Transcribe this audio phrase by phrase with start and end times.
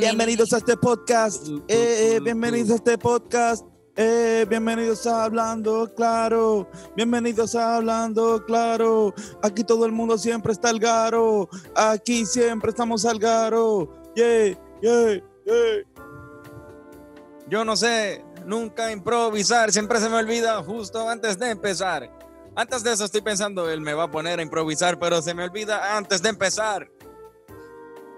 [0.00, 1.48] Bienvenidos a este podcast.
[1.66, 3.66] Eh, eh, bienvenidos a este podcast.
[3.96, 6.68] Eh, bienvenidos a Hablando Claro.
[6.94, 9.12] Bienvenidos a Hablando Claro.
[9.42, 11.48] Aquí todo el mundo siempre está al garo.
[11.74, 13.92] Aquí siempre estamos al garo.
[14.14, 16.04] Yeah, yeah, yeah.
[17.48, 22.23] Yo no sé nunca improvisar, siempre se me olvida justo antes de empezar.
[22.56, 25.42] Antes de eso estoy pensando, él me va a poner a improvisar, pero se me
[25.44, 26.88] olvida antes de empezar.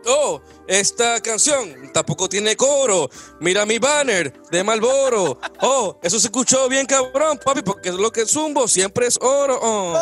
[0.08, 3.08] Oh, esta canción tampoco tiene coro.
[3.41, 5.38] Mira mi banner de Malboro.
[5.62, 9.58] Oh, eso se escuchó bien cabrón, papi, porque lo que zumbo siempre es oro.
[9.61, 9.94] Oh.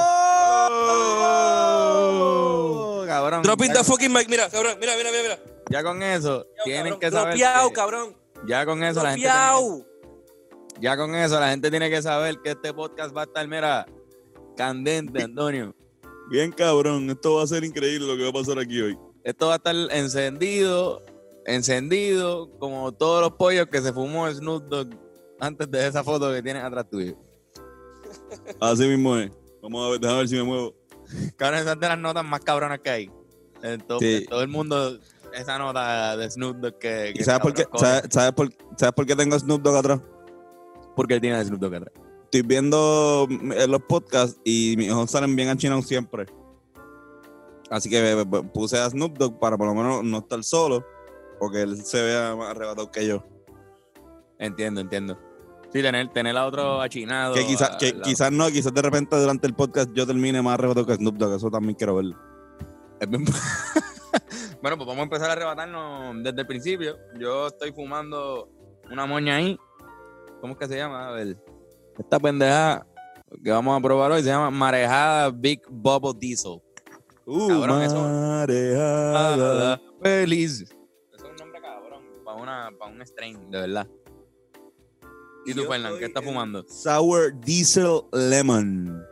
[2.06, 3.42] Oh, cabrón.
[3.42, 4.28] Dropping the fucking mic.
[4.28, 5.22] Mira, cabrón, mira, mira, mira.
[5.22, 5.38] mira.
[5.70, 7.28] ya con eso tienen Cabrón, que saber.
[7.38, 8.16] dropeado, que- cabrón.
[8.46, 9.86] ya con eso la gente Dropeado.
[10.80, 13.86] ya con eso la gente tiene que saber que este podcast va a estar, mira,
[14.54, 15.74] candente, Antonio.
[16.30, 18.98] Bien cabrón, esto va a ser increíble lo que va a pasar aquí hoy.
[19.24, 21.02] Esto va a estar encendido,
[21.46, 24.88] encendido, como todos los pollos que se fumó Snoop Dogg
[25.40, 27.16] antes de esa foto que tienes atrás tuyo.
[28.60, 29.30] Así mismo es.
[29.62, 30.74] Vamos a ver, déjame ver si me muevo.
[31.36, 33.10] Cabrón, esas de las notas más cabronas que hay.
[33.62, 34.16] En todo, Sí.
[34.16, 34.98] en todo el mundo,
[35.32, 37.10] esa nota de Snoop Dogg que.
[37.10, 40.00] ¿Y que sabes por, qué, sabes, sabes por, sabes por qué tengo Snoop Dogg atrás?
[40.94, 41.92] ¿Por qué tiene a Snoop Dogg atrás?
[42.24, 46.26] Estoy viendo eh, los podcasts y mis ojos salen bien achinados siempre.
[47.70, 50.84] Así que eh, eh, puse a Snoop Dogg para por lo menos no estar solo,
[51.38, 53.24] porque él se vea más arrebatado que yo.
[54.38, 55.18] Entiendo, entiendo.
[55.72, 57.34] Sí, tener, tener a otro achinado.
[57.34, 60.86] Que, quizás que quizás no, quizás de repente durante el podcast yo termine más arrebatado
[60.86, 61.36] que Snoop Dogg.
[61.36, 62.16] Eso también quiero verlo.
[64.64, 66.96] Bueno, pues vamos a empezar a arrebatarnos desde el principio.
[67.18, 68.48] Yo estoy fumando
[68.90, 69.58] una moña ahí.
[70.40, 71.08] ¿Cómo es que se llama?
[71.08, 71.36] A ver.
[71.98, 72.86] Esta pendeja
[73.42, 76.60] que vamos a probar hoy se llama Marejada Big Bubble Diesel.
[77.26, 79.80] Uh, Cabrón, eso- marejada.
[80.02, 80.62] Feliz.
[80.62, 80.74] Eso
[81.14, 82.02] es un nombre cabrón.
[82.24, 83.88] Para, una, para un strain, de verdad.
[85.46, 86.64] ¿Y tú, estoy qué estás fumando?
[86.68, 89.04] Sour Diesel Lemon.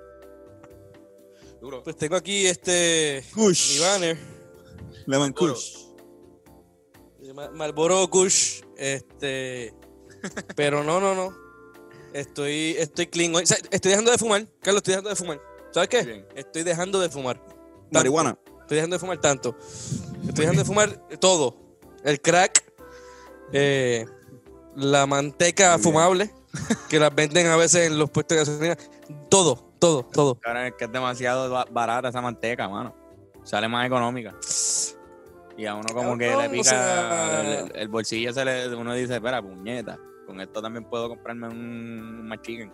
[1.60, 1.82] Duro.
[1.82, 3.22] Pues tengo aquí este.
[3.34, 3.74] Kush.
[3.78, 4.18] Mi banner.
[5.06, 5.32] Lemon.
[5.32, 5.76] Kush.
[7.34, 8.62] Ma- Marlboro Kush.
[8.76, 9.74] Este.
[10.56, 11.41] Pero no, no, no.
[12.12, 13.34] Estoy, estoy clean.
[13.34, 13.42] hoy.
[13.44, 14.46] O sea, Estoy dejando de fumar.
[14.60, 15.40] Carlos, estoy dejando de fumar.
[15.72, 16.02] ¿Sabes qué?
[16.02, 16.26] Bien.
[16.34, 17.38] Estoy dejando de fumar.
[17.38, 17.58] Tanto.
[17.90, 18.38] Marihuana.
[18.60, 19.56] Estoy dejando de fumar tanto.
[20.26, 21.56] Estoy dejando de fumar todo.
[22.04, 22.62] El crack.
[23.52, 24.06] eh,
[24.76, 25.82] la manteca Muy bien.
[25.82, 26.30] fumable.
[26.88, 28.76] Que las venden a veces en los puestos de gasolina.
[29.30, 30.34] Todo, todo, todo.
[30.38, 32.94] Cabrón, es que es demasiado ba- barata esa manteca, mano.
[33.44, 34.34] Sale más económica.
[35.56, 38.94] Y a uno como que le o pica sea- el, el bolsillo, se le, uno
[38.94, 39.98] dice, espera, puñeta,
[40.32, 42.72] con esto también puedo comprarme un, McChicken.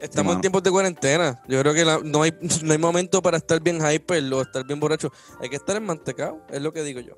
[0.00, 1.40] Estamos en tiempos de cuarentena.
[1.46, 2.32] Yo creo que la- no, hay,
[2.64, 5.12] no hay momento para estar bien hyper o estar bien borracho.
[5.40, 7.14] Hay que estar en mantecado, es lo que digo yo.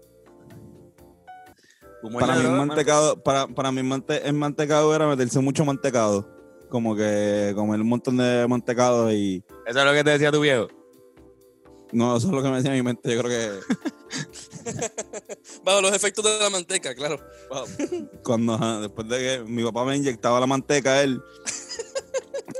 [2.20, 6.28] Para mí, droga, mantecado, para, para mí mante, el mantecado era meterse mucho mantecado.
[6.68, 9.42] Como que comer un montón de mantecado y...
[9.66, 10.68] Eso es lo que te decía tu viejo.
[11.96, 13.10] No, eso es lo que me decía mi mente.
[13.10, 13.58] Yo creo que
[15.64, 17.18] Bajo los efectos de la manteca, claro.
[18.22, 21.22] cuando, ajá, después de que mi papá me inyectaba la manteca a él,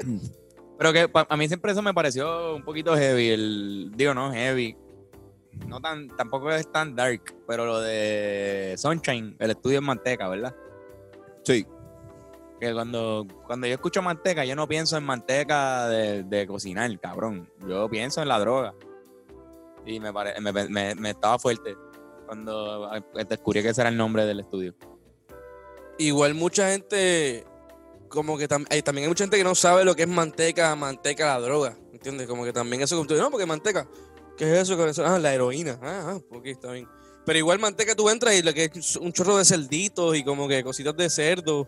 [0.78, 3.28] Pero que a mí siempre eso me pareció un poquito heavy.
[3.28, 4.74] El, digo, no, heavy.
[5.66, 10.54] No tan, tampoco es tan dark, pero lo de Sunshine, el estudio en manteca, ¿verdad?
[11.44, 11.66] sí,
[12.60, 17.50] Que cuando, cuando yo escucho manteca, yo no pienso en manteca de, de cocinar, cabrón.
[17.66, 18.74] Yo pienso en la droga.
[19.86, 21.76] Y me, pare- me, me- me estaba fuerte
[22.26, 24.74] cuando eh, descubrí que ese era el nombre del estudio.
[25.98, 27.46] Igual mucha gente,
[28.08, 30.74] como que tam- hay- también hay mucha gente que no sabe lo que es manteca,
[30.76, 31.76] manteca, la droga.
[31.92, 32.26] ¿Entiendes?
[32.26, 33.88] Como que también eso, como tú, no, porque manteca.
[34.36, 34.76] ¿Qué es eso?
[34.76, 35.06] con eso?
[35.06, 35.78] Ah, la heroína.
[35.82, 36.86] Ah, ah, ok, está bien.
[37.24, 40.46] Pero igual manteca tú entras y lo que es un chorro de cerditos y como
[40.46, 41.66] que cositas de cerdo.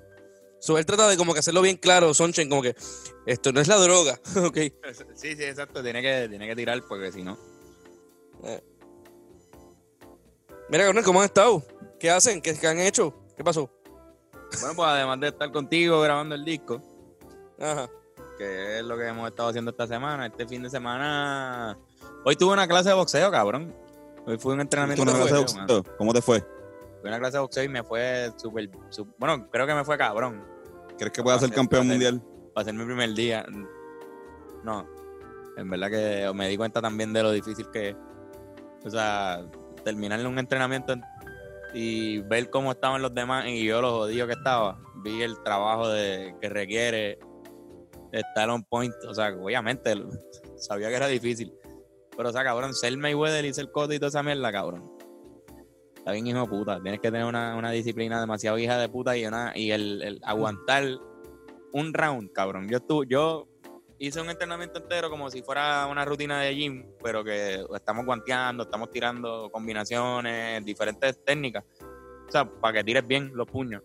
[0.60, 2.74] So, él trata de como que hacerlo bien claro, Sunshine, como que
[3.26, 4.56] esto no es la droga, ok.
[5.14, 5.82] Sí, sí, exacto.
[5.82, 7.38] Tiene que, tiene que tirar porque si no.
[10.68, 11.62] Mira, Cornel, ¿cómo han estado?
[11.98, 12.40] ¿Qué hacen?
[12.42, 13.14] ¿Qué, qué han hecho?
[13.36, 13.70] ¿Qué pasó?
[14.60, 16.80] Bueno, pues además de estar contigo grabando el disco,
[17.60, 17.88] Ajá.
[18.38, 21.78] que es lo que hemos estado haciendo esta semana, este fin de semana.
[22.24, 23.74] Hoy tuve una clase de boxeo, cabrón.
[24.26, 25.82] Hoy fue un entrenamiento ¿Tú de boxeo.
[25.96, 26.40] ¿Cómo te fue?
[27.00, 28.70] Fue una clase de boxeo y me fue súper.
[29.18, 30.44] bueno, creo que me fue cabrón.
[30.96, 32.22] ¿Crees que puedas ser campeón mundial?
[32.54, 33.46] Para ser mi primer día.
[34.64, 34.86] No.
[35.56, 37.96] En verdad que me di cuenta también de lo difícil que es.
[38.88, 39.44] O sea,
[39.84, 40.94] terminar un entrenamiento
[41.74, 44.80] y ver cómo estaban los demás y yo lo jodido que estaba.
[45.02, 47.18] vi el trabajo de, que requiere
[48.12, 48.94] estar on point.
[49.06, 49.94] O sea, obviamente
[50.56, 51.52] sabía que era difícil.
[52.16, 54.90] Pero, o sea, cabrón, ser Mayweather y ser Cotto y toda esa mierda, cabrón.
[55.96, 56.80] Está bien, hijo de puta.
[56.82, 60.20] Tienes que tener una, una disciplina demasiado hija de puta y, una, y el, el
[60.24, 60.84] aguantar
[61.72, 62.68] un round, cabrón.
[62.68, 63.46] Yo, estuve, yo
[63.98, 68.64] hice un entrenamiento entero como si fuera una rutina de gym, pero que estamos guanteando,
[68.64, 71.64] estamos tirando combinaciones, diferentes técnicas.
[72.28, 73.82] O sea, para que tires bien los puños.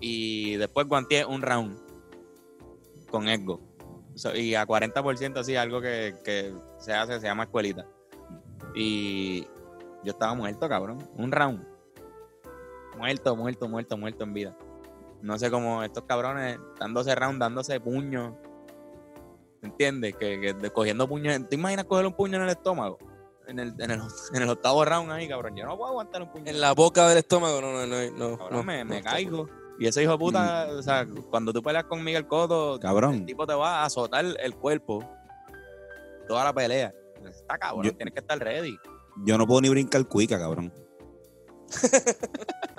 [0.00, 1.78] Y después guanteé un round
[3.10, 3.60] con Edgo.
[4.34, 7.86] y a 40% así, algo que, que se hace, se llama escuelita.
[8.74, 9.46] Y
[10.04, 11.08] yo estaba muerto, cabrón.
[11.16, 11.66] Un round.
[12.96, 14.56] Muerto, muerto, muerto, muerto en vida.
[15.22, 18.34] No sé cómo estos cabrones dándose round, dándose puños.
[19.62, 20.14] ¿Entiendes?
[20.16, 21.48] Que, que cogiendo puños.
[21.48, 22.98] ¿Te imaginas coger un puño en el estómago?
[23.48, 24.00] En el, en el,
[24.34, 25.56] en el octavo round ahí, cabrón.
[25.56, 26.44] Yo no puedo aguantar un puño.
[26.46, 28.10] En la boca del estómago, no, no, no.
[28.10, 29.48] no, Cabrón, no, me, me no, caigo.
[29.78, 33.14] Y ese hijo de puta, o sea, cuando tú peleas con Miguel Cotto, Cabrón.
[33.16, 35.04] el tipo te va a azotar el cuerpo
[36.26, 36.92] toda la pelea.
[37.24, 38.76] Está cabrón, Yo- tienes que estar ready.
[39.24, 40.72] Yo no puedo ni brincar cuica, cabrón.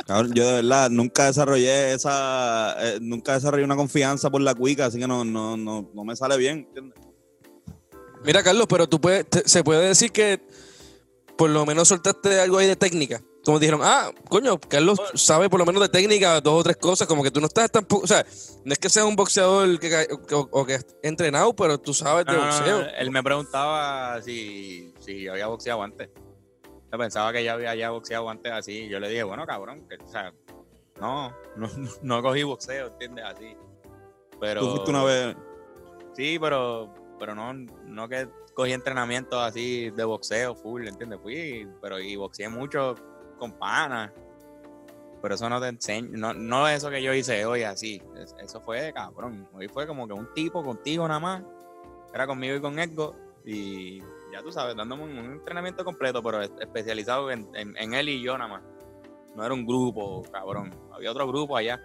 [0.05, 4.85] Cabrón, yo de verdad nunca desarrollé esa, eh, nunca desarrollé una confianza por la cuica,
[4.85, 6.59] así que no, no, no, no me sale bien.
[6.67, 6.97] ¿entiendes?
[8.23, 10.41] Mira, Carlos, pero tú puedes, te- se puede decir que
[11.37, 13.21] por lo menos soltaste algo ahí de técnica.
[13.45, 17.07] Como dijeron, ah, coño, Carlos sabe por lo menos de técnica dos o tres cosas,
[17.07, 18.25] como que tú no estás tampoco, o sea,
[18.65, 22.25] no es que seas un boxeador que, o, o que has entrenado, pero tú sabes
[22.25, 22.81] de No, no, no, boxeo.
[22.81, 26.09] no, él me preguntaba si, si yo había boxeado antes.
[26.97, 28.87] Pensaba que ya había ya boxeado antes así.
[28.87, 30.33] Yo le dije, bueno, cabrón, que, o sea,
[30.99, 31.67] no, no,
[32.01, 33.25] no cogí boxeo, ¿entiendes?
[33.25, 33.55] Así.
[34.39, 35.35] Pero, Tú fuiste una vez,
[36.13, 41.19] Sí, pero, pero no, no que cogí entrenamiento así de boxeo full, ¿entiendes?
[41.21, 42.95] Fui, pero y boxeé mucho
[43.37, 44.11] con panas.
[45.21, 48.01] Pero eso no te enseña, no, no eso que yo hice hoy así.
[48.15, 49.47] Es- Eso fue cabrón.
[49.53, 51.43] Hoy fue como que un tipo contigo nada más.
[52.13, 53.15] Era conmigo y con Edgo.
[53.43, 54.01] Y
[54.33, 58.09] ya tú sabes, dándome un, un entrenamiento completo, pero es- especializado en, en- en él
[58.09, 58.63] y yo nada más.
[59.35, 60.73] No era un grupo, cabrón.
[60.93, 61.79] Había otro grupo allá.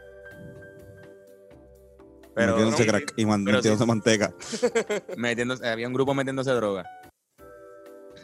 [2.35, 3.87] Pero, metiéndose crack y man- metiéndose sí.
[3.87, 4.35] manteca.
[5.19, 6.85] metiéndose, había un grupo metiéndose droga.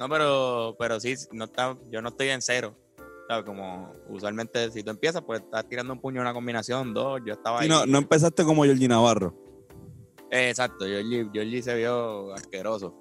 [0.01, 2.75] No, pero, pero sí, no está, yo no estoy en cero.
[3.45, 7.61] Como usualmente si tú empiezas, pues estás tirando un puño, una combinación, dos, yo estaba
[7.61, 7.69] Y ahí.
[7.69, 9.35] no, no empezaste como Georgie Navarro.
[10.31, 12.95] Eh, exacto, Georgie, Georgie se vio asqueroso.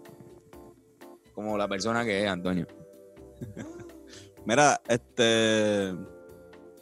[1.38, 2.66] Como la persona que es, Antonio.
[4.46, 5.90] Mira, este.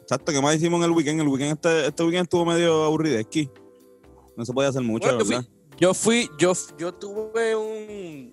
[0.00, 1.20] Exacto, ¿qué más hicimos en el weekend?
[1.20, 3.50] El weekend este, este weekend estuvo medio aburrido, esquí.
[4.34, 5.44] No se podía hacer mucho, Bueno, yo ¿verdad?
[5.76, 8.32] Yo fui, yo, yo tuve un.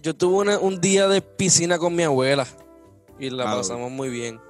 [0.00, 2.46] Yo tuve una- un día de piscina con mi abuela
[3.18, 4.40] y la Ah, pasamos muy bien.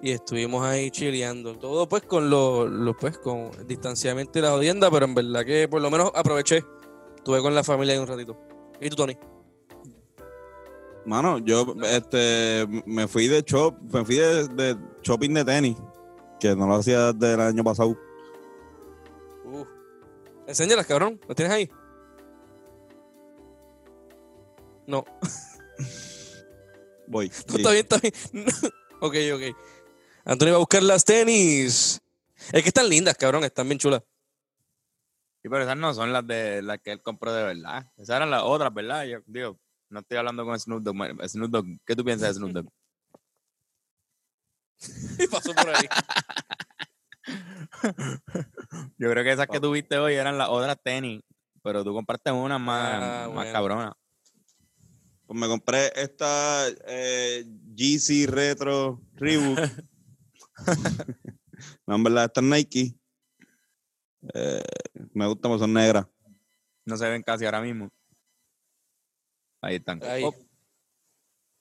[0.00, 1.58] Y estuvimos ahí chileando.
[1.58, 5.44] Todo pues con lo, lo, pues con el distanciamiento y la jodienda, pero en verdad
[5.44, 6.64] que por lo menos aproveché.
[7.16, 8.38] Estuve con la familia ahí un ratito.
[8.80, 9.16] ¿Y tú, Tony?
[11.06, 15.76] Mano, yo este, me fui de shop, me fui de, de shopping de tenis,
[16.40, 17.96] que no lo hacía desde el año pasado.
[19.44, 19.64] Uh.
[20.46, 21.20] Enséñalas, cabrón.
[21.28, 21.70] ¿Las tienes ahí?
[24.86, 25.04] No.
[27.06, 27.28] Voy.
[27.28, 27.56] No, sí.
[27.56, 28.14] está bien, está bien.
[29.00, 29.56] ok, ok.
[30.24, 32.00] Antonio va a buscar las tenis.
[32.52, 33.44] Es que están lindas, cabrón.
[33.44, 34.02] Están bien chulas.
[35.44, 37.86] Sí, pero esas no son las de las que él compró de verdad.
[37.98, 39.04] Esas eran las otras, ¿verdad?
[39.04, 39.60] Yo digo,
[39.90, 41.28] no estoy hablando con Snoop Dogg.
[41.28, 42.72] Snoop Dogg, ¿qué tú piensas de Snoop Dogg?
[45.18, 45.86] Y pasó por ahí.
[48.96, 51.20] Yo creo que esas que tuviste hoy eran las otras tenis,
[51.62, 53.92] pero tú compraste una más, Ah, más cabrona.
[55.26, 57.44] Pues me compré esta eh,
[57.76, 59.58] GC Retro Reebok.
[61.86, 63.03] no, en verdad, esta es Nike.
[64.32, 64.62] Eh,
[65.12, 66.06] me gustan porque son negras.
[66.86, 67.90] No se ven casi ahora mismo.
[69.60, 70.02] Ahí están.
[70.04, 70.24] Ahí.
[70.24, 70.34] Oh,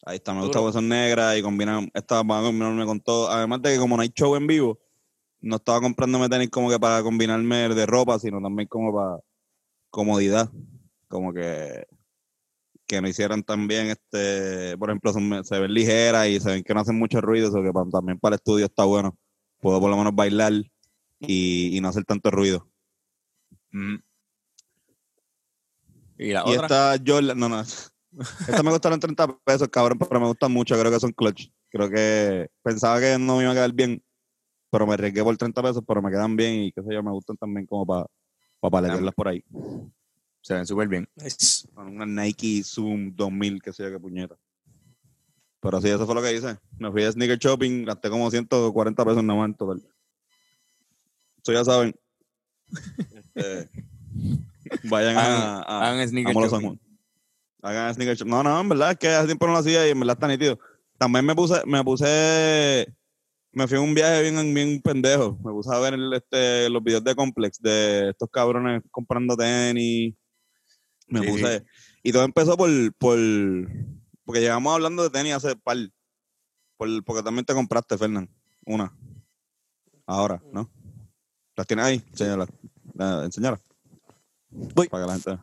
[0.06, 0.48] Ahí está, me Duro.
[0.48, 1.90] gusta porque son negras y combinan.
[1.94, 3.30] Esta van a combinarme con todo.
[3.30, 4.78] Además de que como no hay show en vivo,
[5.40, 9.20] no estaba comprándome tenis como que para combinarme de ropa, sino también como para
[9.90, 10.50] comodidad.
[11.08, 11.86] Como que
[12.86, 16.74] que no hicieran también, este, por ejemplo, son- se ven ligeras y se ven que
[16.74, 19.18] no hacen mucho ruido, eso que también para el estudio está bueno.
[19.62, 20.52] Puedo por lo menos bailar
[21.28, 22.70] y, y no hacer tanto ruido.
[23.72, 23.96] mm.
[26.18, 26.96] Y la Y otra.
[26.96, 27.60] esta Jordan, no, no.
[27.62, 31.50] Esta me costaron 30 pesos, cabrón, pero me gustan mucho, creo que son clutch.
[31.70, 34.04] Creo que pensaba que no me iba a quedar bien,
[34.70, 37.12] pero me arriesgué por 30 pesos, pero me quedan bien y qué sé yo, me
[37.12, 38.06] gustan también como para
[38.64, 39.44] para paletearlas por ahí.
[40.42, 41.10] Se ven súper bien.
[41.16, 41.68] Nice.
[41.74, 44.38] Con una Nike Zoom 2000, qué sé yo, qué puñeta.
[45.60, 46.58] Pero sí, eso fue lo que hice.
[46.78, 49.84] Me fui de sneaker shopping, gasté como 140 pesos nada más en total.
[51.44, 51.94] Eso ya saben.
[53.14, 53.70] Este,
[54.90, 56.62] vayan a, a, Hagan a sneaker San.
[56.62, 56.80] Juan.
[57.62, 58.28] Hagan sneaker shop.
[58.28, 60.28] No, no, en verdad es que hace tiempo no lo hacía y en verdad está
[60.28, 60.58] nítido.
[60.98, 62.88] También me puse, me puse,
[63.52, 65.38] me fui en un viaje bien, bien pendejo.
[65.44, 70.16] Me puse a ver el, este, los videos de Complex de estos cabrones comprando tenis.
[71.08, 71.66] Me Sí, puse.
[72.04, 73.18] Y todo empezó por, por,
[74.24, 75.78] porque llegamos hablando de tenis hace par.
[76.78, 78.30] Por, porque también te compraste, Fernán.
[78.66, 78.96] Una.
[80.06, 80.70] Ahora, ¿no?
[81.56, 82.04] ¿Las tienes ahí?
[82.12, 82.48] Enséñala.
[82.96, 83.60] La- enséñala.
[84.50, 84.88] Voy.
[84.88, 85.38] Para que la gente.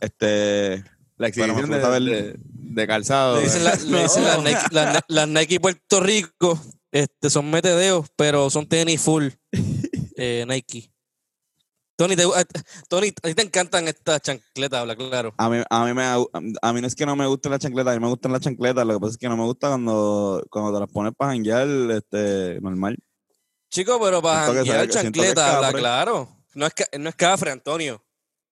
[0.00, 0.84] Este.
[1.18, 3.36] La Bueno, exhibición me de, gusta ver- de, de calzado.
[3.36, 6.60] Le dicen, la- le dicen las, Nike, las, las Nike Puerto Rico,
[6.92, 9.28] este, son metedeos, pero son tenis full
[10.16, 10.92] eh, Nike.
[11.98, 12.44] Tony, te, a,
[12.90, 15.32] Tony, a ti te encantan estas chancletas, habla claro.
[15.38, 17.94] A mí, a, mí me, a mí no es que no me gusten las chancletas,
[17.94, 18.86] a mí me gustan las chancletas.
[18.86, 21.66] Lo que pasa es que no me gusta cuando, cuando te las pones para janguear
[21.92, 22.98] este, normal.
[23.70, 26.28] Chico, pero para janguear chancleta, habla claro.
[26.54, 28.02] No es, no es cafre, Antonio.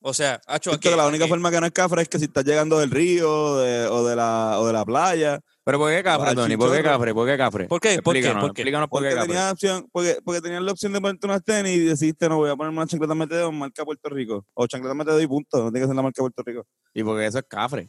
[0.07, 0.91] O sea, hacho Siento aquí.
[0.91, 1.31] que la única aquí.
[1.31, 4.15] forma que no es cafre es que si estás llegando del río de- o, de
[4.15, 5.41] la, o de la playa.
[5.65, 6.59] Pero ¿por qué cafre, Al Tony?
[6.59, 7.15] ¿Por qué cafre?
[7.15, 7.67] ¿Por qué cafre?
[7.69, 8.03] ¿Por qué?
[8.03, 8.21] ¿Por qué?
[8.23, 8.61] ¿Por qué?
[8.63, 9.29] explícanos por Porque qué cafre.
[9.29, 12.51] tenías, opción, porque, porque tenías la opción de ponerte unas tenis y decidiste no voy
[12.51, 14.45] a ponerme una chancleta metedeo marca Puerto Rico.
[14.53, 15.57] O chancleta metedeo y punto.
[15.65, 16.67] No tiene que ser la marca Puerto Rico.
[16.93, 17.89] Y porque eso es cafre.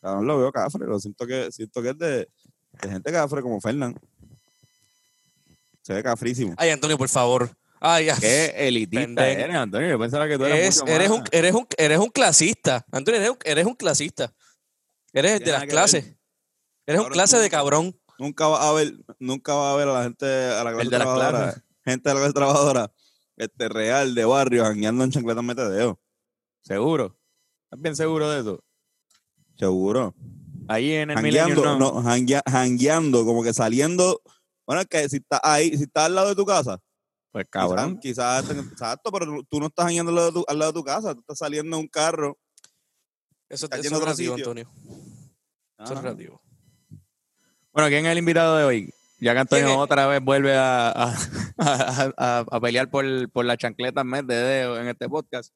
[0.00, 0.86] Cabrón, lo veo cafre.
[0.86, 2.28] Lo siento que, siento que es de,
[2.80, 3.98] de gente cafre como Fernán.
[5.86, 6.52] Se ve cafrísimo.
[6.56, 7.48] Ay, Antonio, por favor.
[7.78, 8.16] Ay, ya.
[8.18, 9.88] Qué elitista eres, Antonio.
[9.90, 12.84] Yo pensaba que tú eras Es- mucho eres, un, eres, un, eres un clasista.
[12.90, 14.34] Antonio, eres un, eres un clasista.
[15.12, 16.16] Eres de las clases.
[16.86, 17.96] Eres un clase tú- de cabrón.
[18.18, 20.96] Nunca va a ver, nunca va a ver a la gente, a la clase de
[20.96, 22.92] trabajadora, gente de la clase trabajadora,
[23.36, 26.00] este real de barrio, jangueando en chancletas metedeo.
[26.62, 27.16] Seguro.
[27.66, 28.64] ¿Estás bien seguro de eso?
[29.56, 30.16] Seguro.
[30.66, 32.02] Ahí en el Jangueando, no.
[32.02, 32.02] no,
[32.50, 34.20] jangueando, como que saliendo.
[34.66, 36.78] Bueno, es que si estás ahí, si estás al lado de tu casa,
[37.32, 37.98] Pues cabrón.
[38.00, 40.84] quizás, exacto, pero tú no estás jangueando al lado, de tu, al lado de tu
[40.84, 42.36] casa, tú estás saliendo en un carro.
[43.48, 44.34] Eso, Está eso yendo es relativo.
[44.34, 44.68] Antonio.
[45.78, 46.42] Eso es Ah, relativo.
[47.72, 48.90] Bueno, ¿quién es el invitado de hoy?
[49.20, 51.14] Ya que Antonio otra vez vuelve a, a,
[51.58, 55.52] a- a- a pelear por, por las chancletas mes de dedo en este podcast.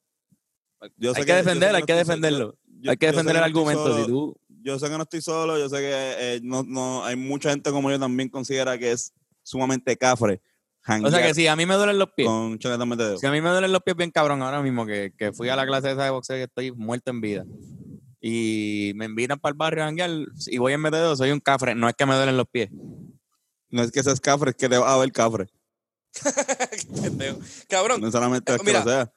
[0.97, 2.55] yo sé Hay que yo sé defender, no hay que defenderlo.
[2.79, 3.83] yo- Hay que defender el argumento.
[3.83, 7.03] solo, Si tú, yo sé que no estoy solo, yo sé que eh, no, no,
[7.03, 9.13] hay mucha gente como yo también considera que es
[9.43, 10.41] sumamente cafre.
[11.03, 13.17] o sea que si a mí me duelen los pies, con metedeo.
[13.17, 15.55] si a mí me duelen los pies bien cabrón ahora mismo, que, que fui a
[15.55, 17.45] la clase esa de boxeo que estoy muerto en vida,
[18.21, 20.11] y me invitan para el barrio a janguear
[20.47, 21.73] y voy en metedo, soy un cafre.
[21.73, 22.69] No es que me duelen los pies.
[23.69, 25.47] No es que seas cafre, es que te va a ver cafre.
[27.67, 29.13] Cabrón, No solamente es que Mira, lo sea.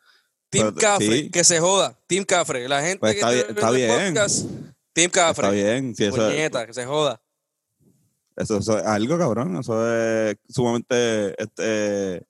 [0.51, 1.31] Team pero- Cafre, sí.
[1.31, 1.99] que se joda.
[2.07, 2.69] Team Cafre.
[2.69, 4.15] La gente Pues que está bien.
[4.15, 4.47] podcast,
[4.95, 5.45] Team Cafre.
[5.47, 5.95] Está bien.
[5.99, 7.21] Eso, Puñeta, que se joda.
[8.37, 9.57] eso, eso es algo, cabrón.
[9.57, 11.35] Eso es sumamente.
[11.43, 12.27] Este,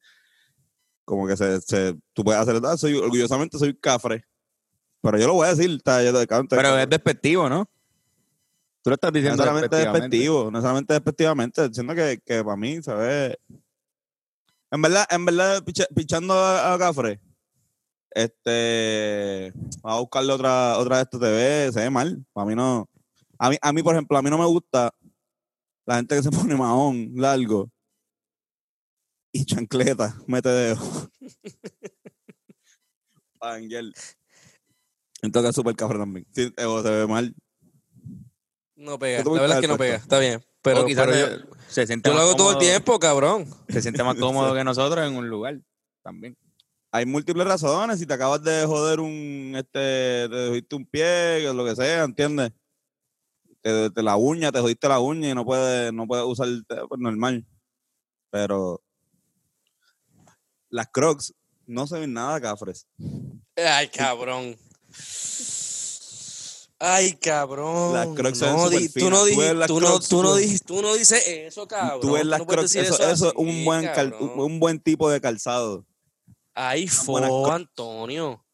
[1.04, 2.60] como que se, se, tú puedes hacer.
[2.64, 4.24] ah, Soy, orgullosamente soy cafre.
[5.02, 5.70] Pero yo lo voy a decir.
[5.70, 7.68] Está, yo de canto, Pero es despectivo, ¿no?
[8.82, 10.16] Tú lo estás no diciendo solamente despectivamente.
[10.16, 10.50] despectivo.
[10.50, 11.68] No solamente despectivamente.
[11.72, 13.36] Siento que, que para mí, ¿sabes?
[14.70, 17.20] En verdad, en verdad, picha- pichando a, a cafre.
[18.14, 19.52] Este.
[19.82, 21.72] Vamos a buscarle otra, otra de esto TV.
[21.72, 22.24] Se ve mal.
[22.32, 22.88] Para mí no.
[23.38, 24.94] A mí, a mí, por ejemplo, a mí no me gusta
[25.86, 27.68] la gente que se pone mahón largo
[29.32, 31.10] y chancleta, mete dedo.
[33.40, 33.92] Ángel.
[35.22, 36.26] Entonces es súper cafre también.
[36.32, 37.34] Sí, eh, o se ve mal.
[38.76, 39.18] No pega.
[39.18, 39.84] ¿Qué tú La verdad es que no puesto?
[39.92, 39.96] pega.
[39.96, 40.44] Está bien.
[40.62, 43.46] Pero, O quizás pero se- yo, se siente yo lo todo el tiempo, cabrón.
[43.68, 45.60] Se siente más cómodo que nosotros en un lugar
[46.02, 46.36] también.
[46.94, 47.98] Hay múltiples razones.
[47.98, 52.04] Si te acabas de joder un, este, te jodiste un pie, o lo que sea,
[52.04, 52.52] ¿entiendes?
[53.62, 56.46] Te, te la uña, te jodiste la uña y no puedes, no puedes usar
[56.88, 57.44] pues, normal.
[58.30, 58.80] Pero
[60.68, 61.34] las crocs
[61.66, 62.86] no se ven nada cafres.
[63.56, 64.56] Ay, cabrón.
[66.78, 67.92] Ay, cabrón.
[67.94, 70.94] Las Crocs no, di- tú no, Tú di- no, tú, no súper- di- tú no
[70.94, 72.00] dices eso, cabrón.
[72.00, 75.84] Tú ves las crocs, eso, eso es un buen, cal- un buen tipo de calzado.
[76.88, 77.50] Fo, Crocs.
[77.50, 78.44] Antonio.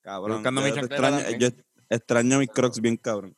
[0.00, 0.36] Cabrón.
[0.38, 1.40] buscando mi yo extraño, también.
[1.40, 1.48] yo
[1.90, 3.36] extraño mis crocs bien cabrón.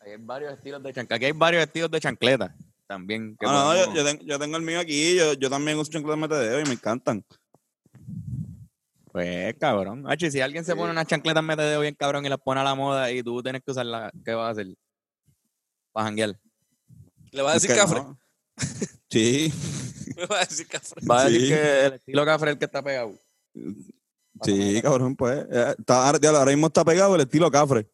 [0.00, 1.14] Hay varios estilos de chancleta.
[1.14, 2.54] Aquí hay varios estilos de chancleta
[2.86, 3.36] también.
[3.38, 6.18] que Ah, no, yo, tengo, yo tengo el mío aquí, yo, yo también uso chancletas
[6.18, 7.24] metedeo y me encantan.
[9.12, 10.04] Pues cabrón.
[10.08, 12.64] Hachi, si alguien se pone unas chancletas mete dedo bien cabrón y las pone a
[12.64, 14.74] la moda y tú tienes que usarlas, ¿qué vas a hacer?
[15.92, 16.38] Para janguear.
[17.32, 18.00] Le va a decir Es que cafre.
[18.00, 18.18] no.
[19.10, 19.52] Sí,
[20.30, 21.00] Va a decir cafre.
[21.04, 21.48] Vas a decir Sí.
[21.48, 23.12] que el estilo café es el que está pegado.
[24.42, 25.46] sí, cabrón, pues.
[25.50, 27.88] eh, Está, ahora, mismo está pegado el estilo cafre.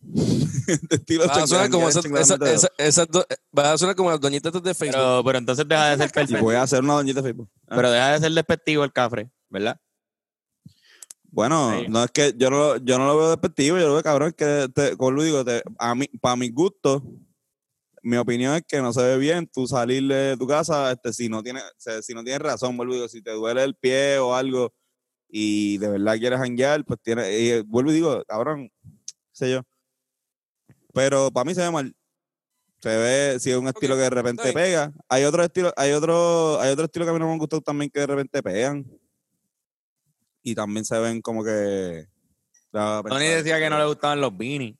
[0.02, 4.94] el estilo Va a sonar como esas, va a sonar las doñitas de Facebook.
[4.98, 6.42] Pero, pero entonces deja de ser perfecto.
[6.42, 7.50] voy a hacer una doñita de Facebook.
[7.68, 9.78] Pero deja de ser despectivo el cafre, ¿verdad?
[11.32, 11.86] Bueno, Sí.
[11.88, 14.32] no es que yo no, lo- yo no lo veo despectivo, yo lo veo cabrón,
[14.36, 17.04] que te, como lo digo, te- a mí, para mi gusto,
[18.02, 21.28] mi opinión es que no se ve bien tú salir de tu casa este, si
[21.28, 21.62] no tienes,
[22.02, 24.72] si no tienes razón, vuelvo y digo, si te duele el pie o algo
[25.28, 29.50] y de verdad quieres hanguear, pues tienes, y, eh, vuelvo y digo, cabrón, qué sé
[29.50, 29.62] yo.
[30.92, 31.94] Pero para mí se ve mal.
[32.80, 34.92] Se ve, si es un estilo que de repente pega.
[35.08, 37.90] Hay otro estilo, hay otro, hay otro estilo que a mí no me gustó también
[37.90, 38.86] que de repente pegan.
[40.42, 42.06] Y también se ven como que.
[42.72, 44.76] Tony decía que no le gustaban los beanies,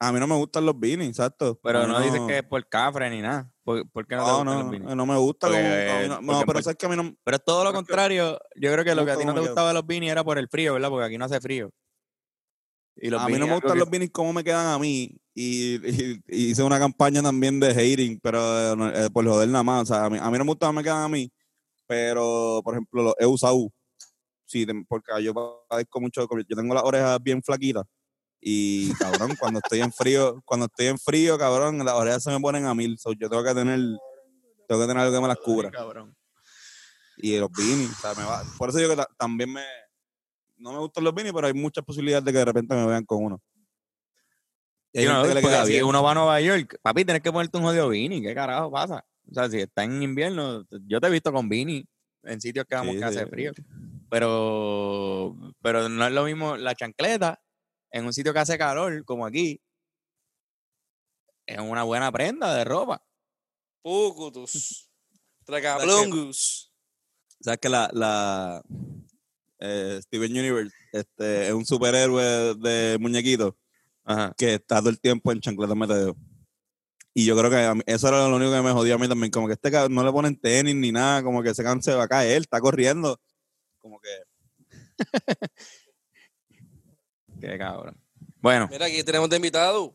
[0.00, 1.58] A mí no me gustan los beanies, exacto.
[1.62, 3.50] pero mí no, dices que es por cafre ni nada.
[3.62, 4.88] ¿Por, por qué no, te No, gustan no, los beanies?
[4.90, 5.46] no, no me gusta.
[5.46, 7.16] Porque- como- no, no, pero sabes que a mí no.
[7.24, 8.38] Pero es todo lo contrario.
[8.56, 10.36] Yo creo que lo que a ti no te gustaba de los beanies era por
[10.38, 10.90] el frío, ¿verdad?
[10.90, 11.70] Porque aquí no hace frío.
[12.96, 15.16] Y los a mí no me gustan que- los beanies como me quedan a mí.
[15.34, 19.64] Y, y- y hice una campaña también de hating, pero eh, no, por joder nada
[19.64, 19.82] más.
[19.82, 21.30] O sea, a mí, a mí no me gustan cómo me quedan a mí.
[21.86, 23.68] Pero, por ejemplo, los he usado.
[24.46, 25.32] Sí, porque yo
[25.68, 26.26] padezco mucho.
[26.48, 27.84] Yo tengo las orejas bien flaquitas.
[28.46, 32.38] Y cabrón, cuando estoy en frío, cuando estoy en frío, cabrón, las orejas se me
[32.40, 32.98] ponen a mil.
[32.98, 33.78] So, yo tengo que tener,
[34.68, 35.70] tengo que tener algo que me las cubra.
[35.70, 36.14] Cabrón.
[37.16, 39.62] Y los beanies, o sea, me va- por eso digo que ta- también me,
[40.58, 43.04] no me gustan los beanies, pero hay muchas posibilidades de que de repente me vean
[43.06, 43.40] con uno.
[44.92, 45.84] Y hay Sí, no, gente que le porque queda si bien.
[45.84, 48.20] uno va a Nueva York, papi, tienes que ponerte un jodido beanie.
[48.20, 49.06] ¿Qué carajo pasa?
[49.30, 51.86] O sea, si está en invierno, yo te he visto con beanie
[52.24, 53.30] en sitios que vamos Sí, que hace sí.
[53.30, 53.52] frío.
[54.10, 57.40] Pero, pero no es lo mismo la chancleta
[57.94, 59.60] en un sitio que hace calor, como aquí.
[61.46, 63.00] Es una buena prenda de ropa.
[63.82, 64.90] Pucutus.
[65.44, 66.72] Tracablongus.
[67.40, 68.62] Sabes que la, la
[69.60, 73.56] eh, Steven Universe este, es un superhéroe de muñequito
[74.02, 74.34] Ajá.
[74.36, 76.16] que está todo el tiempo en chancletas metedeo.
[77.12, 79.30] Y yo creo que mí- eso era lo único que me jodía a mí también.
[79.30, 82.42] Como que este no le ponen tenis ni nada, como que se va a caer,
[82.42, 83.20] está corriendo.
[83.78, 84.08] Como que.
[87.44, 87.96] Qué cabrón.
[88.40, 89.94] Bueno, Mira, aquí tenemos de invitado.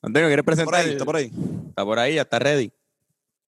[0.00, 0.80] Antonio, ¿quieres Por presentar?
[0.80, 1.30] ahí, está por ahí.
[1.68, 2.72] Está por ahí, ya está ready.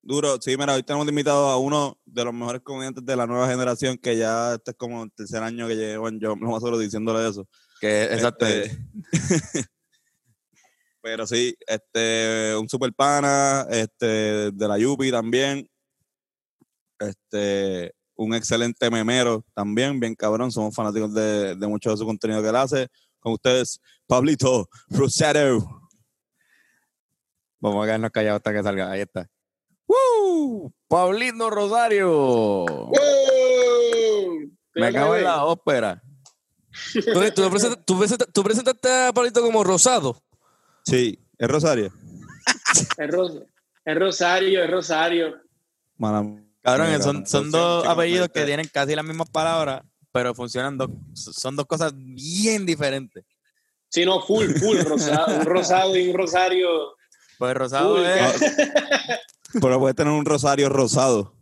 [0.03, 3.49] Duro, sí, mira, hoy tenemos invitado a uno de los mejores comediantes de la nueva
[3.49, 6.61] generación, que ya este es como el tercer año que llevo en yo, lo más
[6.61, 7.49] solo diciéndole eso.
[7.81, 8.47] Que exacto.
[8.47, 8.79] Este,
[11.03, 15.69] pero sí, este, un super pana, este, de la Yupi también.
[16.99, 20.53] Este, un excelente memero también, bien cabrón.
[20.53, 22.89] Somos fanáticos de, de mucho de su contenido que él hace.
[23.27, 25.59] Con ustedes, Pablito Rosado.
[27.59, 28.89] Vamos a quedarnos callados hasta que salga.
[28.93, 29.29] Ahí está.
[29.89, 30.73] ¡Woo!
[30.87, 32.65] Pablito Rosario.
[34.77, 36.01] Me cago en la ópera.
[36.95, 40.23] ¿Tú, tú presenta- tú presentaste a Pablito como rosado.
[40.85, 41.93] Sí, es Rosario.
[42.97, 43.43] Es, Ros-
[43.85, 45.35] es Rosario, es Rosario.
[45.97, 49.83] Mala- Cabrón, son, son dos apellidos que tienen casi las mismas palabras,
[50.17, 50.89] pero funcionan dos.
[51.13, 53.23] Son dos cosas bien diferentes.
[53.91, 55.37] Sí, no, full, full, rosado.
[55.41, 56.69] Un rosado y un rosario.
[57.39, 58.41] Pues Rosado es.
[59.61, 61.35] Pero puede tener un Rosario rosado.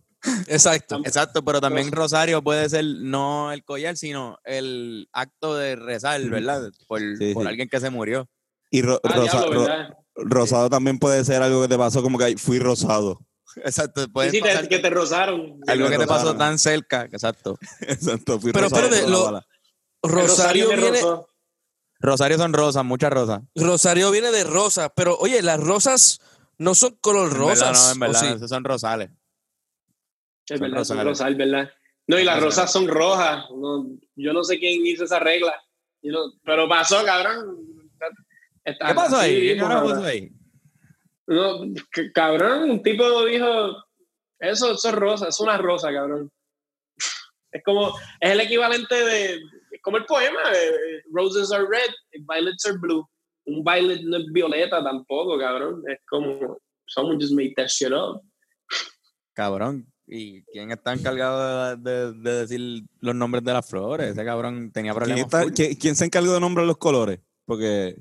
[0.49, 1.01] Exacto.
[1.05, 6.71] Exacto, pero también Rosario puede ser no el collar, sino el acto de rezar, ¿verdad?
[6.89, 7.49] Por, Sí, por sí.
[7.49, 8.29] alguien que se murió.
[8.71, 9.89] Y ro- Ah, rosa- diablo, ro- ¿verdad?
[10.17, 13.21] rosado también puede ser algo que te pasó como que fui rosado.
[13.57, 15.61] Exacto, Sí, pasar que te rozaron.
[15.67, 17.59] algo que te pasó tan cerca, exacto.
[17.81, 19.03] Exacto, fui Pero espérate.
[20.03, 21.01] Rosario me viene.
[22.01, 23.41] Rosario son rosas, muchas rosas.
[23.55, 26.21] Rosario viene de rosa, pero oye, las rosas
[26.59, 27.87] no son color En verdad, rosas.
[27.87, 28.33] no, en verdad, ¿o sí?
[28.37, 29.11] esos son rosales.
[30.47, 31.05] Es Son verdad, es un rosales.
[31.19, 31.71] rosal, ¿verdad?
[32.07, 32.57] No, y las Rosales.
[32.57, 33.45] rosas son rojas.
[33.57, 33.87] No,
[34.17, 35.55] yo no sé quién hizo esa regla.
[36.03, 37.57] Yo no- pero pasó, cabrón.
[38.63, 39.55] Está- ¿Qué pasó ahí?
[39.55, 40.31] ¿Qué pasó ahí?
[41.27, 41.61] No,
[42.15, 43.47] cabrón, un tipo dijo,
[44.39, 46.31] eso, eso es rosa, es una rosa, cabrón.
[47.51, 51.91] Es como, es el equivalente de, es como el poema, de roses are red,
[52.29, 53.09] violets are blue.
[53.47, 55.83] Un violet no es violeta tampoco, cabrón.
[55.89, 58.23] Es como, someone just made that shit up.
[59.35, 59.87] Cabrón.
[60.07, 64.09] ¿Y quién está encargado de, de- de decir los nombres de las flores?
[64.11, 65.25] Ese cabrón tenía ¿Quién, problemas.
[65.25, 65.53] está- full.
[65.55, 67.21] quién- quién se encargó de nombrar los colores?
[67.47, 67.97] Porque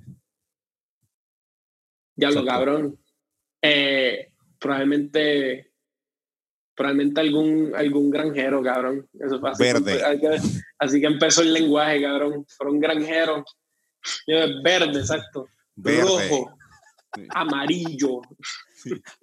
[2.16, 2.46] Diablo, Exacto.
[2.60, 3.00] cabrón.
[3.66, 4.28] Eh,
[4.60, 5.72] probablemente,
[6.76, 9.08] probablemente algún, algún granjero, cabrón.
[9.20, 9.64] Eso fue así.
[9.64, 10.04] Verde.
[10.04, 10.40] Así que,
[10.80, 12.46] así que empezó el lenguaje, cabrón.
[12.58, 13.44] Fueron granjeros.
[14.64, 15.48] Verde, exacto.
[15.76, 16.02] verde.
[16.02, 16.58] Rojo.
[17.16, 17.26] Sí.
[17.30, 18.22] Amarillo.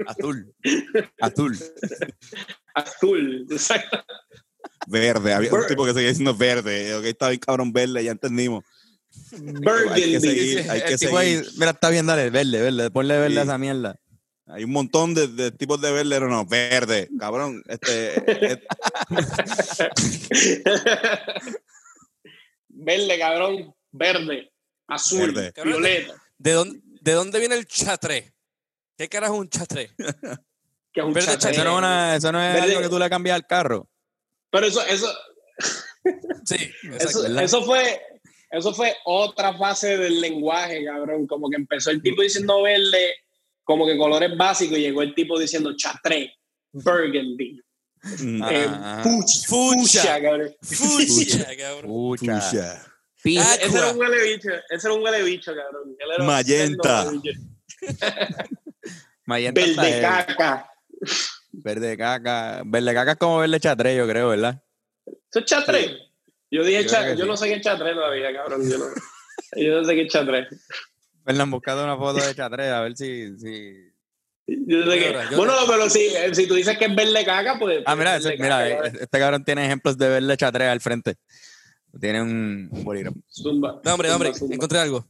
[0.07, 0.55] Azul.
[1.21, 1.59] Azul.
[2.75, 3.47] Azul.
[3.51, 4.03] Exacto.
[4.87, 5.69] Verde, había un Verde.
[5.69, 6.95] tipo que seguía diciendo verde.
[6.95, 8.65] Ok, está bien cabrón verde, ya entendimos.
[9.33, 10.21] Hay que Burgundy.
[10.21, 10.71] seguir.
[10.71, 11.53] hay El que ahí, seguir.
[11.59, 12.91] mira, está bien, dale, verde, verde.
[12.91, 13.39] Ponle verde Sí.
[13.39, 13.97] a esa mierda.
[14.53, 17.63] Hay un montón de, de tipos de verde, no, no, verde, cabrón.
[17.69, 18.63] Este, eh,
[22.69, 23.75] Verde, cabrón.
[23.93, 24.53] Verde.
[24.87, 25.33] Azul.
[25.33, 25.53] Verde.
[25.63, 26.15] Violeta.
[26.39, 28.33] ¿De dónde, ¿De dónde viene el chatré?
[28.97, 29.91] ¿Qué carajo es un chatré?
[30.93, 31.53] Que es un Verde chatré.
[31.53, 32.71] Eso no es, una- eso no es Verde.
[32.73, 33.89] algo que tú le cambias al carro.
[34.51, 35.09] Pero eso, eso,
[36.45, 36.57] Sí,
[36.99, 38.01] eso, eso fue
[38.51, 41.29] eso fue otra fase del lenguaje, cabrón.
[41.29, 43.15] Como que empezó el tipo diciendo verde,
[43.71, 46.35] como que colores básicos, y llegó el tipo diciendo chatré,
[46.73, 47.61] burgundy,
[48.21, 49.03] mm, Ah, eh, ah.
[49.05, 49.79] fuch- Fucha.
[49.79, 50.55] fuchsia, cabrón.
[50.63, 52.17] Fuchsia, cabrón.
[52.33, 52.51] Ah,
[53.63, 55.95] Ese era un huele bicho, ese era un huele bicho, cabrón.
[55.99, 57.07] Él era un Magenta.
[59.27, 60.71] Verde caca.
[61.53, 62.63] Verde caca.
[62.65, 64.61] Verde caca es como verde chatre, yo creo, ¿verdad?
[65.07, 65.97] ¿Eso es chatré?
[66.51, 67.29] Yo dije Yo chatré, yo sí.
[67.29, 68.69] no sé qué es chatré todavía, cabrón.
[68.69, 68.87] Yo no,
[69.57, 70.49] yo no sé qué es chatré.
[71.25, 73.39] Fernán, buscando una foto de chatre, a ver si.
[73.39, 73.91] si...
[74.47, 77.25] Yo sé que- Ahora, yo bueno, te- pero si, si tú dices que es verde
[77.25, 77.83] caca, pues.
[77.87, 80.81] Ah, mira, pues, ese- mira, caca, eh, este cabrón tiene ejemplos de verde chatre al
[80.81, 81.17] frente.
[82.01, 83.17] Tiene un, un bolígrafo.
[83.31, 83.81] Zumba.
[83.85, 84.55] No, hombre, zumba, hombre, zumba.
[84.55, 85.09] encontré algo.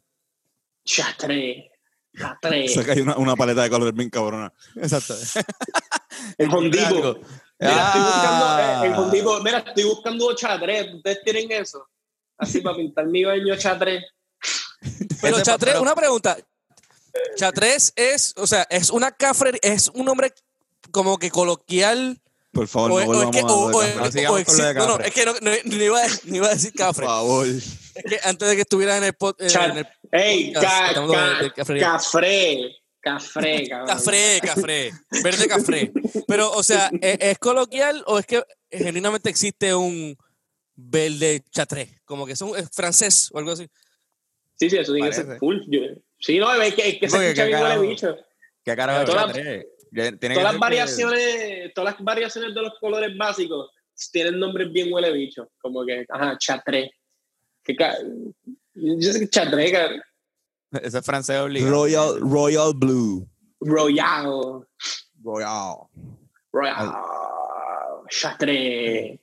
[0.85, 1.71] Chatré.
[2.17, 2.69] Chatré.
[2.75, 4.53] Saca ahí una, una paleta de color bien cabrona.
[4.77, 5.15] Exacto.
[6.39, 7.19] En Home Depot.
[7.59, 8.45] Mira, estoy buscando.
[8.47, 8.83] Ah.
[8.87, 10.95] eh, Home Depot, mira, estoy buscando chatré.
[10.95, 11.87] ¿Ustedes tienen eso?
[12.39, 14.05] Así para pintar mi baño chatré.
[15.21, 16.37] Pero Ese- chatré, pero- una pregunta.
[17.37, 20.33] Chatrés es, o sea, es una cafre, es un nombre
[20.93, 22.21] como que coloquial.
[22.53, 23.71] Por favor, o, no es- o que, o- o.
[23.73, 25.09] No, existe- no, no, cafre.
[25.09, 27.07] es que no, no- no iba, a- no iba a decir Por cafre.
[27.07, 27.47] favor.
[27.47, 30.53] Es que antes de que estuvieras en el, pod- eh, Chat- en el ¡Ey!
[30.53, 31.81] podcast, Ca, cafre.
[31.81, 32.77] cafré.
[33.03, 33.87] Cafré, cabrón.
[33.89, 35.93] Cafré, cafré, verde cafré.
[36.29, 40.17] Pero, o sea, ¿es, es coloquial o es que genuinamente existe un
[40.77, 42.01] verde chatré?
[42.05, 43.67] Como que es, un, es francés o algo así.
[44.61, 45.57] Sí, sí, eso tiene que ser full.
[45.69, 45.81] Yo-
[46.19, 48.17] sí, no, es que, es que se escucha bien huele bicho.
[48.63, 49.37] ¿Qué carajo Todas las-
[50.35, 53.71] Todas las que- variaciones, todas las variaciones de los colores básicos
[54.13, 55.51] tienen nombres bien huele bicho.
[55.63, 56.91] Como que, ajá, chatré.
[57.65, 57.75] Que
[58.75, 60.03] Yo sé que chatré, cabrón.
[60.73, 61.73] Ese es francés obligado.
[61.73, 63.27] Royal, Royal Blue.
[63.61, 64.67] Royal.
[65.23, 65.77] Royal.
[66.53, 66.93] Royal.
[68.11, 69.19] Chatré.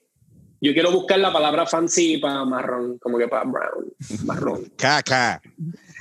[0.59, 3.93] Yo quiero buscar la palabra fancy para marrón, como que para brown.
[4.25, 4.65] Marrón.
[4.77, 5.41] Caca.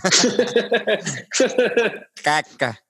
[2.22, 2.82] Caca.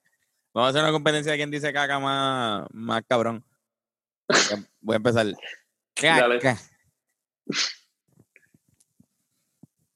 [0.55, 3.45] Vamos a hacer una competencia de quién dice caca más, más cabrón.
[4.81, 5.27] Voy a empezar.
[6.01, 6.39] Dale.
[6.39, 6.61] Caca.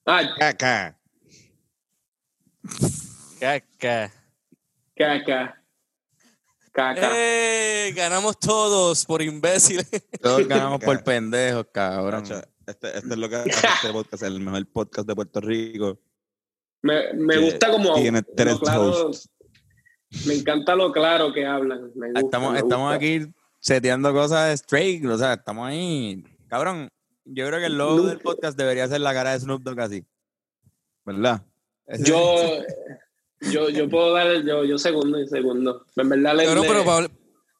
[0.06, 0.98] ah, Caca.
[3.38, 4.12] Caca.
[4.96, 5.59] caca.
[6.80, 7.10] Caca.
[7.14, 7.92] ¡Eh!
[7.94, 9.88] Ganamos todos por imbéciles.
[10.22, 12.24] Todos ganamos por pendejos, cabrón.
[12.66, 13.50] Este, este es lo que hace
[13.82, 15.98] este podcast, el mejor podcast de Puerto Rico.
[16.82, 17.94] Me, me que gusta como.
[17.94, 19.28] tiene lo tres hosts.
[20.26, 21.90] Me encanta lo claro que hablan.
[21.94, 22.96] Me gusta, Estamos, me estamos gusta.
[22.96, 26.24] aquí seteando cosas straight, o sea, estamos ahí.
[26.48, 26.88] Cabrón,
[27.24, 29.80] yo creo que el logo Nunca- del podcast debería ser la cara de Snoop Dogg
[29.80, 30.04] así.
[31.04, 31.42] ¿Verdad?
[31.86, 32.36] Ese- Yo,
[33.40, 35.86] yo, yo puedo dar, yo, yo segundo y segundo.
[35.96, 37.10] En verdad, le, Cabrón, le- pero Pabl-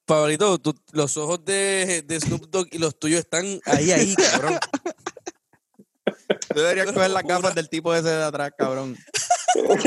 [0.04, 4.58] Pablito, tú- los ojos de, de Snoop Dogg y los tuyos están ahí, ahí, cabrón.
[6.52, 8.96] Tú deberías coger las gafas del tipo ese de atrás, cabrón.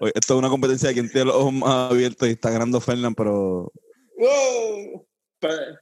[0.00, 2.80] Oye, esto es una competencia de quien tiene los ojos más abiertos y está ganando
[2.80, 3.72] Fernan, pero
[4.16, 5.06] Wow.
[5.40, 5.78] Pero-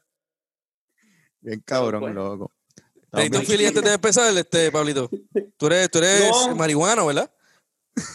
[1.41, 2.15] Bien cabrón, Pues.
[2.15, 2.53] loco.
[3.17, 5.11] Necesito un Estamos feeling antes de empezar, este, Pablito.
[5.57, 6.57] Tú eres, tú eres No.
[6.57, 7.31] marihuano, ¿verdad?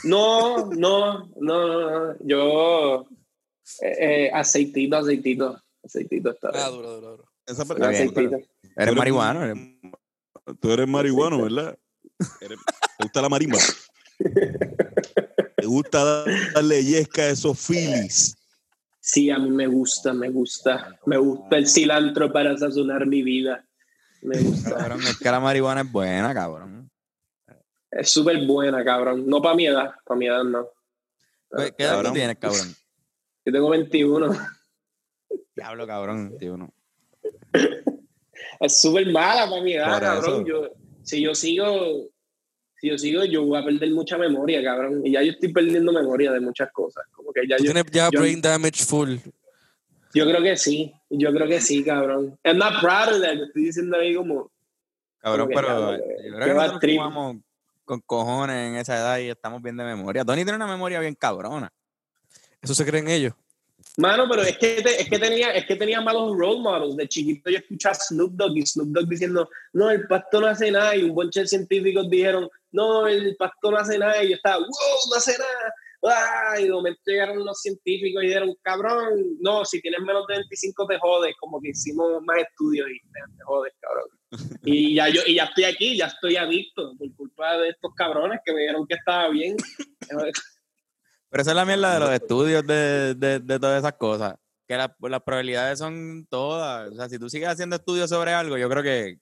[0.04, 2.16] No, no, no, no, no.
[2.22, 3.06] Yo,
[3.82, 7.32] eh, eh, aceitito, aceitito, aceitito está Ah, duro, duro, duro.
[7.48, 7.84] esa bien.
[7.86, 8.38] aceitito.
[8.78, 9.44] Eres marihuano.
[9.44, 9.58] eres-
[10.60, 11.78] Tú eres marihuano, ¿verdad?
[12.42, 12.60] Eres-
[12.98, 13.58] ¿Te gusta la marimba?
[15.58, 18.36] ¿Te gusta darle yesca a esos filis?
[19.00, 21.00] Sí, a mí me gusta, me gusta.
[21.06, 23.66] Me gusta el cilantro para sazonar mi vida.
[24.22, 24.76] Me gusta.
[24.78, 26.90] Cabrón, es que la marihuana es buena, cabrón.
[27.90, 29.26] Es súper buena, cabrón.
[29.28, 30.68] No para mi edad, para mi edad no.
[31.58, 32.14] ¿Qué qué edad Cabrón.
[32.14, 32.76] tienes, cabrón?
[33.46, 34.30] Yo tengo 21.
[35.56, 36.74] Diablo, cabrón, tío, no.
[38.60, 40.46] Es súper mala para mi edad, Por cabrón.
[40.46, 40.70] Yo,
[41.04, 42.08] si yo sigo,
[42.80, 45.06] si yo sigo, yo voy a perder mucha memoria, cabrón.
[45.06, 47.06] Y ya yo estoy perdiendo memoria de muchas cosas.
[47.12, 49.18] Como que ya Tú yo, tienes ya yo- brain damage full.
[50.14, 50.94] yo creo que sí.
[51.12, 52.38] Yo creo que sí, cabrón.
[52.44, 53.34] I'm not proud of that.
[53.34, 54.50] Estoy diciendo ahí como,
[55.20, 57.38] Cabrón, Como pero yo creo que jugamos
[57.86, 60.24] con cojones en esa edad y estamos bien de memoria.
[60.26, 61.72] Tony tiene una memoria bien cabrona.
[62.62, 63.34] Eso se creen ellos.
[63.98, 66.96] Mano, pero es que, te- es, que tenía, es que tenía malos role models.
[66.96, 70.48] De chiquito yo escuchaba a Snoop Dogg y Snoop Dogg diciendo, no, el pasto no
[70.48, 70.96] hace nada.
[70.96, 74.24] Y un bonche de científicos dijeron, no, el pasto no hace nada.
[74.24, 74.68] Y yo estaba, wow,
[75.10, 75.74] no hace nada.
[76.04, 76.60] ¡Ah!
[76.60, 80.88] y de momento llegaron los científicos y dijeron, cabrón, no, si tienes menos de 25
[80.88, 84.06] te jodes, como que hicimos más estudios y te, jodes, cabrón.
[84.64, 88.40] Y ya, yo, y ya estoy aquí, ya estoy adicto por culpa de estos cabrones
[88.46, 89.56] que me dijeron que estaba bien.
[91.30, 94.36] Pero esa es la mierda de los estudios de, de, de todas esas cosas.
[94.68, 96.92] Que la- las probabilidades son todas.
[96.92, 99.18] O sea, si tú sigues haciendo estudios sobre algo, yo creo que,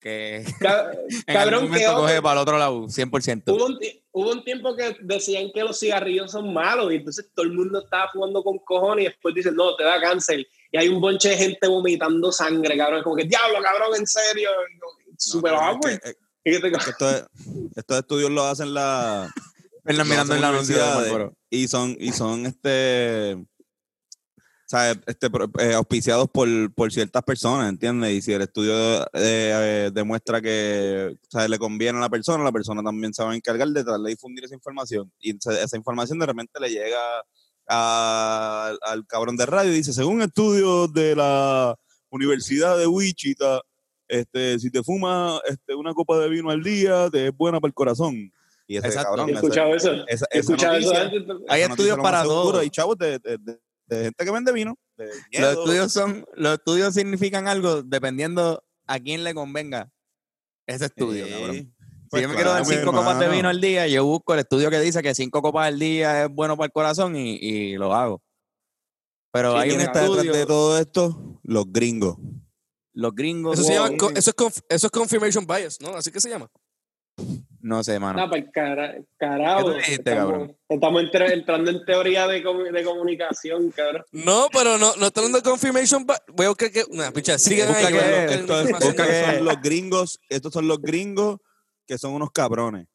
[0.00, 0.92] que Ca-
[1.26, 3.42] en Cabrón, algún momento que coge para el otro lado, 100%.
[3.52, 3.78] Hubo un,
[4.20, 7.82] hubo un tiempo que decían que los cigarrillos son malos y entonces todo el mundo
[7.84, 10.46] estaba fumando con cojones y después dicen, no, te da cáncer.
[10.72, 13.02] Y hay un bonche de gente vomitando sangre, cabrón.
[13.02, 14.50] Como que, diablo, cabrón, en serio.
[15.34, 17.24] No, es que- es que que esto es-
[17.76, 19.30] estos estudios los hacen la
[19.84, 21.34] lo mirando de universidades Marlboro.
[21.50, 23.36] y son y son este
[24.70, 24.98] ¿sabes?
[25.06, 28.12] Este, pro- eh, auspiciados por, por ciertas personas, ¿entiendes?
[28.12, 31.48] Y si el estudio eh, eh, demuestra que ¿sabes?
[31.48, 34.44] le conviene a la persona, la persona también se va a encargar de de difundir
[34.44, 35.10] esa información.
[35.18, 37.00] Y esa, esa información de repente le llega
[37.66, 41.74] a- al cabrón de radio y dice, según estudios de la
[42.10, 43.62] Universidad de Wichita,
[44.06, 47.68] este, si te fumas este, una copa de vino al día, te es buena para
[47.68, 48.32] el corazón.
[48.66, 49.08] Y ese Exacto.
[49.16, 49.92] cabrón, He esa- escuchado eso.
[49.92, 51.22] esa, He esa escuchado eso antes.
[51.48, 52.58] Hay estudios para todo.
[52.58, 54.76] Hay chavos de, de- de- de gente que vende vino.
[54.96, 59.90] de Los estudios son, los estudios significan algo dependiendo a quién le convenga
[60.66, 61.56] ese estudio, cabrón.
[61.56, 61.72] Si
[62.10, 64.70] Pues yo me quiero dar cinco copas de vino al día, yo busco el estudio
[64.70, 67.94] que dice que cinco copas al día es bueno para el corazón y, y lo
[67.94, 68.22] hago.
[69.30, 71.40] Pero Sí, hay un ¿Quién está detrás de todo esto?
[71.42, 72.16] Los gringos.
[72.94, 75.94] los gringos, Eso, se llama, eso, es eso es confirmation bias, ¿no?
[75.96, 76.50] Así que se llama.
[77.60, 78.22] No sé, mano.
[78.22, 79.58] Ah, para cara, carajo.
[79.58, 80.56] ¿Qué tú dijiste, estamos, cabrón?
[80.68, 84.04] estamos entra- entrando en teoría de, de comunicación, cabrón.
[84.12, 86.06] No, pero no, no está hablando de confirmation.
[86.06, 86.84] Voy a buscar que.
[86.90, 87.94] Nah, picha, sigan ahí.
[88.30, 90.20] Esto es- busca que son los gringos.
[90.28, 91.38] Estos son los gringos
[91.86, 92.86] que son unos cabrones.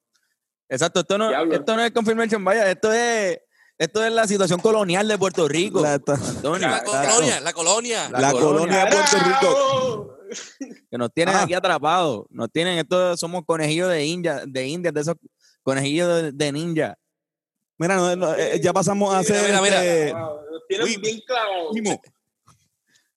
[0.69, 1.53] Exacto, esto no, Diablo.
[1.53, 3.37] esto no es confirmation vaya, esto es,
[3.77, 5.81] esto es la situación colonial de Puerto Rico.
[5.81, 8.09] La, Antonio, La colonia, la colonia.
[8.09, 8.57] La la colonia.
[8.57, 10.12] colonia de Puerto Rico.
[10.89, 11.43] Que nos tienen Ah.
[11.43, 12.25] aquí atrapados.
[12.29, 15.15] Nos tienen, estos somos conejillos de India, de India, de esos
[15.63, 16.97] conejillos de, de ninja.
[17.77, 19.45] Mira, no, no, eh, ya pasamos a Mira, hacer.
[19.47, 19.83] mira, mira.
[19.85, 21.99] este, Wow, Nos tienen Uy, bien clavados.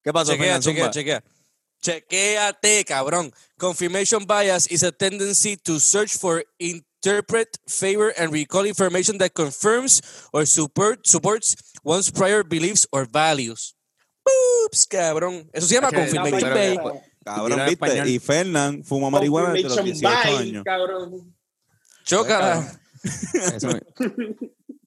[0.02, 0.62] ¿Qué pasó, Chequea, Fernan?
[0.62, 1.24] chequea, chequea.
[1.82, 3.32] Chequéate, cabrón.
[3.58, 10.00] Confirmation bias is a tendency to search for, interpret, favor, and recall information that confirms
[10.32, 13.74] or support, supports one's prior beliefs or values.
[14.64, 15.48] Oops, cabrón.
[15.52, 16.78] Eso se llama confirmation bias.
[17.26, 17.72] Cabrón, ¿viste?
[17.72, 18.08] español.
[18.08, 20.64] Y Fernán fuma marihuana desde los Confirmation 18 bias, años.
[20.64, 21.34] cabrón.
[22.04, 22.80] Chócala.
[23.02, 23.68] Eso,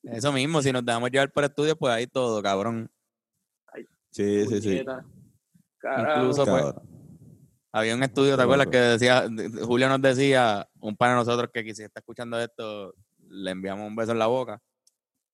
[0.04, 2.90] eso mismo, si nos dejamos llevar por estudios, pues ahí todo, cabrón.
[4.12, 4.86] Sí, sí, sí.
[5.80, 6.22] Carajo.
[6.22, 6.64] Incluso, pues,
[7.74, 8.68] había un estudio, ¿te acuerdas?
[8.68, 9.28] Que decía,
[9.62, 12.94] Julio nos decía, un par de nosotros que quizás está escuchando esto,
[13.28, 14.62] le enviamos un beso en la boca.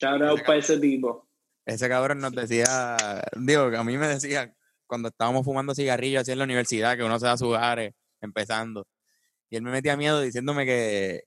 [0.01, 1.27] Shout out para ese tipo.
[1.65, 2.97] Ese cabrón nos decía,
[3.37, 4.55] digo, que a mí me decía,
[4.87, 8.87] cuando estábamos fumando cigarrillos así en la universidad, que uno se da sus ares empezando.
[9.49, 11.23] Y él me metía miedo diciéndome que,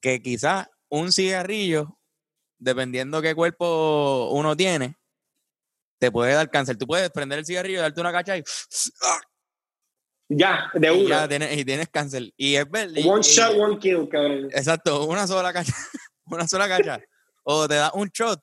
[0.00, 1.98] que quizás un cigarrillo,
[2.58, 4.96] dependiendo qué cuerpo uno tiene,
[5.98, 6.76] te puede dar cáncer.
[6.76, 8.42] Tú puedes prender el cigarrillo, darte una cacha y,
[10.28, 11.08] Ya, de y una.
[11.22, 12.32] ya tienes, y tienes cáncer.
[12.36, 12.94] Y es verdad.
[12.96, 14.48] y- One y- shot, one kill, cabrón.
[14.52, 15.74] Exacto, una sola cacha.
[16.26, 16.98] Una sola cacha.
[17.42, 18.40] o te da un shot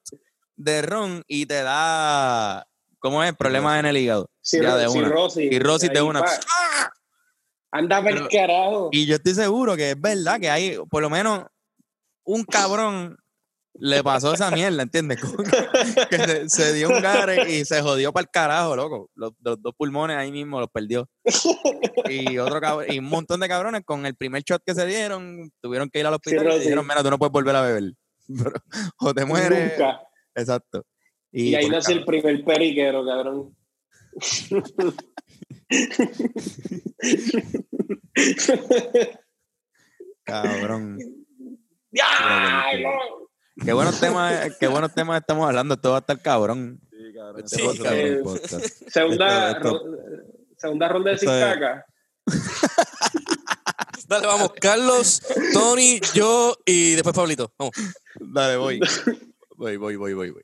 [0.57, 2.67] de ron y te da,
[2.99, 3.33] ¿cómo es?
[3.35, 4.29] Problemas en el hígado.
[4.43, 5.07] ya de una.
[5.07, 5.49] cirrosis.
[5.49, 6.21] Cirrosis de una.
[6.21, 6.29] pa.
[7.71, 8.89] Anda per carajo.
[8.91, 11.45] Y yo estoy seguro que es verdad que hay, por lo menos,
[12.23, 13.15] un cabrón
[13.75, 15.19] le pasó esa mierda, ¿entiendes?
[16.09, 19.09] Que- se, se dio un gare y se jodió para el carajo, loco.
[19.15, 21.07] Los, los dos pulmones ahí mismo los perdió.
[22.09, 25.51] Y otro cabrón, y un montón de cabrones con el primer shot que se dieron,
[25.61, 27.93] tuvieron que ir al hospital y dijeron, mira, tú no puedes volver a beber.
[28.99, 29.77] O te mueres.
[29.77, 30.01] Nunca.
[30.35, 30.83] Exacto.
[31.31, 33.55] Y, ahí nació el primer periquero, cabrón.
[40.25, 40.97] Cabrón.
[43.63, 45.73] Qué buenos temas, qué buenos temas estamos hablando.
[45.75, 46.79] Esto va a estar cabrón.
[46.91, 47.47] Sí, cabrón.
[47.47, 48.39] Sí, Este cabrón.
[48.87, 50.23] Segunda, Esto- esto- ro-
[50.57, 51.85] segunda ronda de Cicaca.
[54.07, 54.51] Dale, vamos.
[54.59, 55.21] Carlos,
[55.53, 57.53] Tony, yo y después Pablito.
[57.57, 57.73] Vamos.
[58.19, 58.79] Dale, voy.
[59.59, 60.41] Voy, voy, voy, voy, voy.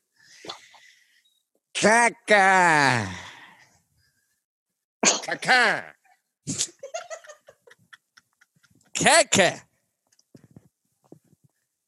[1.82, 3.10] Caca.
[5.26, 5.96] Caca.
[8.94, 9.68] Caca.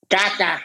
[0.10, 0.62] ¡Caca!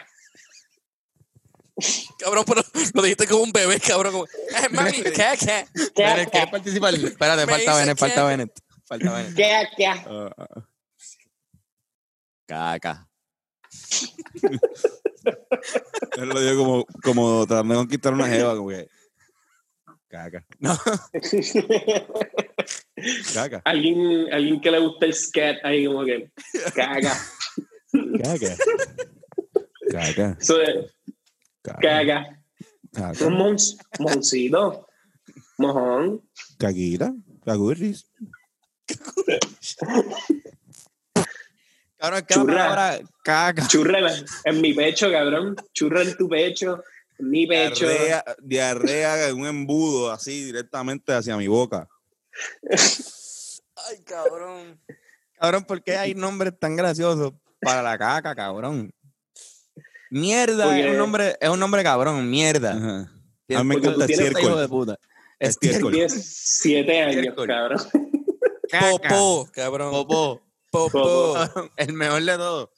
[2.19, 2.61] Cabrón, pero
[2.93, 4.11] lo dijiste como un bebé, cabrón.
[4.11, 5.65] Como, eh, mami, caca.
[5.73, 6.51] Bennett, ¿quieres ¡Caca!
[6.51, 6.93] participar?
[6.93, 8.27] Espérate, falta Bennett, falta caca.
[8.27, 8.59] Bennett.
[8.85, 9.37] Falta Bennett.
[9.37, 10.05] ¡Caca!
[10.07, 10.29] Ah.
[12.45, 13.09] Caca.
[16.17, 18.87] Él lo dijo como, como tratando de conquistar una jeva, como que.
[20.13, 20.45] Caca.
[20.59, 20.77] No,
[23.33, 23.63] caca.
[23.65, 26.31] alguien, alguien que le gusta el scat ahí como que
[26.75, 27.17] caga.
[28.21, 28.55] Caca.
[29.89, 30.37] Caca.
[30.39, 30.93] Eso es
[31.63, 31.79] Caca.
[31.81, 32.39] caga.
[32.93, 33.25] Caca.
[33.25, 34.87] Un mons, moncito.
[35.57, 36.21] Mojón.
[36.59, 37.11] Caquita.
[37.43, 38.05] Cagurris.
[41.97, 42.53] Cabrón, es que la Churra.
[42.53, 43.67] palabra caca.
[43.67, 43.99] Churra
[44.45, 45.55] en mi pecho, cabrón.
[45.73, 46.83] Churra en tu pecho.
[47.23, 47.87] En mi pecho.
[47.87, 51.87] Diarrea, diarrea en un embudo así directamente hacia mi boca.
[52.69, 54.79] Ay, cabrón.
[55.39, 58.91] Cabrón, ¿por qué hay nombres tan graciosos para la caca, cabrón?
[60.09, 62.71] Mierda, Porque- es un nombre, es un nombre cabrón, mierda.
[62.73, 63.11] Ajá.
[63.55, 64.59] A mí me Porque encanta estiércol.
[64.59, 64.99] de puta.
[65.39, 65.91] Estiércol.
[65.93, 67.47] Tienes siete años, Estiércol.
[67.47, 67.79] cabrón.
[68.69, 69.91] Caca, Popó, cabrón.
[69.91, 71.35] popó, Popó.
[71.77, 72.71] El mejor de todo,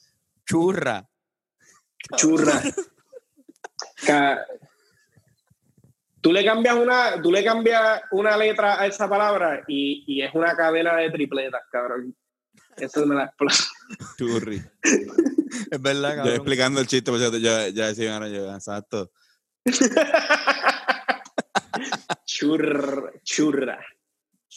[0.46, 1.08] churra.
[2.16, 2.62] Churra.
[6.20, 10.34] Tú le cambias una, tú le cambias una letra a esa palabra y, y es
[10.34, 12.16] una cadena de tripletas, cabrón.
[12.76, 13.54] Eso me la explota.
[14.18, 14.60] Churri.
[15.70, 16.34] Es verdad, Yo cabrón.
[16.34, 19.10] explicando el chiste, pues ya, ya, ya decían, ahora yo, exacto.
[22.24, 23.78] Churra, churra.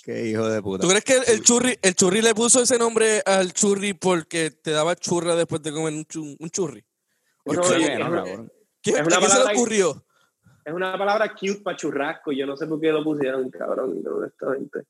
[0.04, 0.82] Qué hijo de puta.
[0.84, 4.52] ¿Tú crees que el, el churri, el churri le puso ese nombre al churri porque
[4.52, 6.84] te daba churra después de comer un, chu- un churri?
[7.46, 8.52] ¿O No, qué- Creo y- que es no, una- cabrón.
[8.82, 10.06] ¿Qué, es ¿A una quién se le que- ocurrió?
[10.66, 12.32] Es una palabra cute para churrasco.
[12.32, 14.84] Yo no sé por qué lo pusieron, cabrón, honestamente.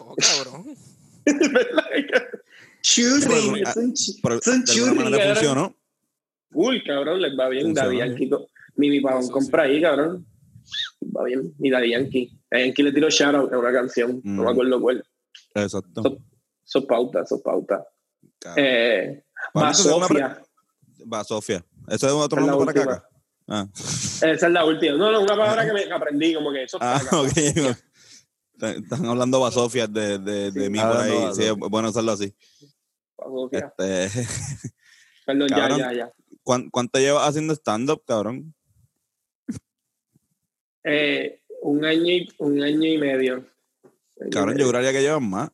[0.00, 0.74] Oh, cabrón.
[2.82, 5.20] Churri, de alguna churri, cabrón.
[5.34, 5.76] funcionó.
[6.52, 7.72] Cool, cabrón, les va bien.
[7.72, 7.96] Bien.
[7.98, 8.30] Yankee.
[8.76, 10.26] Mi, mi pavón compra ahí, cabrón.
[11.16, 11.54] Va bien.
[11.58, 12.38] Mi Daddy Yankee.
[12.50, 14.20] Daddy Yankee le tiró shoutout a una canción.
[14.24, 14.44] No Mm.
[14.44, 15.04] me acuerdo cuál.
[15.54, 16.02] Exacto.
[16.02, 16.18] So-
[16.66, 17.84] Eso pauta, eso pauta.
[18.56, 19.22] Eh,
[19.54, 20.42] una Basofia.
[21.12, 21.64] Va, Sofía.
[21.88, 23.08] ¿Eso es otro nombre para caca?
[23.46, 24.96] Ah, Esa es la última.
[24.96, 27.00] No, no, una palabra que, me, que aprendí, como que eso ah.
[28.60, 30.70] Están hablando basofias de, de, de Sí.
[30.70, 31.34] mí por ahí.
[31.34, 32.34] Sí, es bueno hacerlo así.
[33.50, 34.08] Este,
[35.26, 35.78] Perdón, ya, cabrón.
[35.78, 36.12] ya, ya.
[36.42, 38.54] ¿cuán- ¿Cuánto llevas haciendo stand-up, cabrón?
[40.84, 43.46] Eh, un, año y, un año y medio.
[44.30, 45.50] Cabrón, yo juraría que llevas más.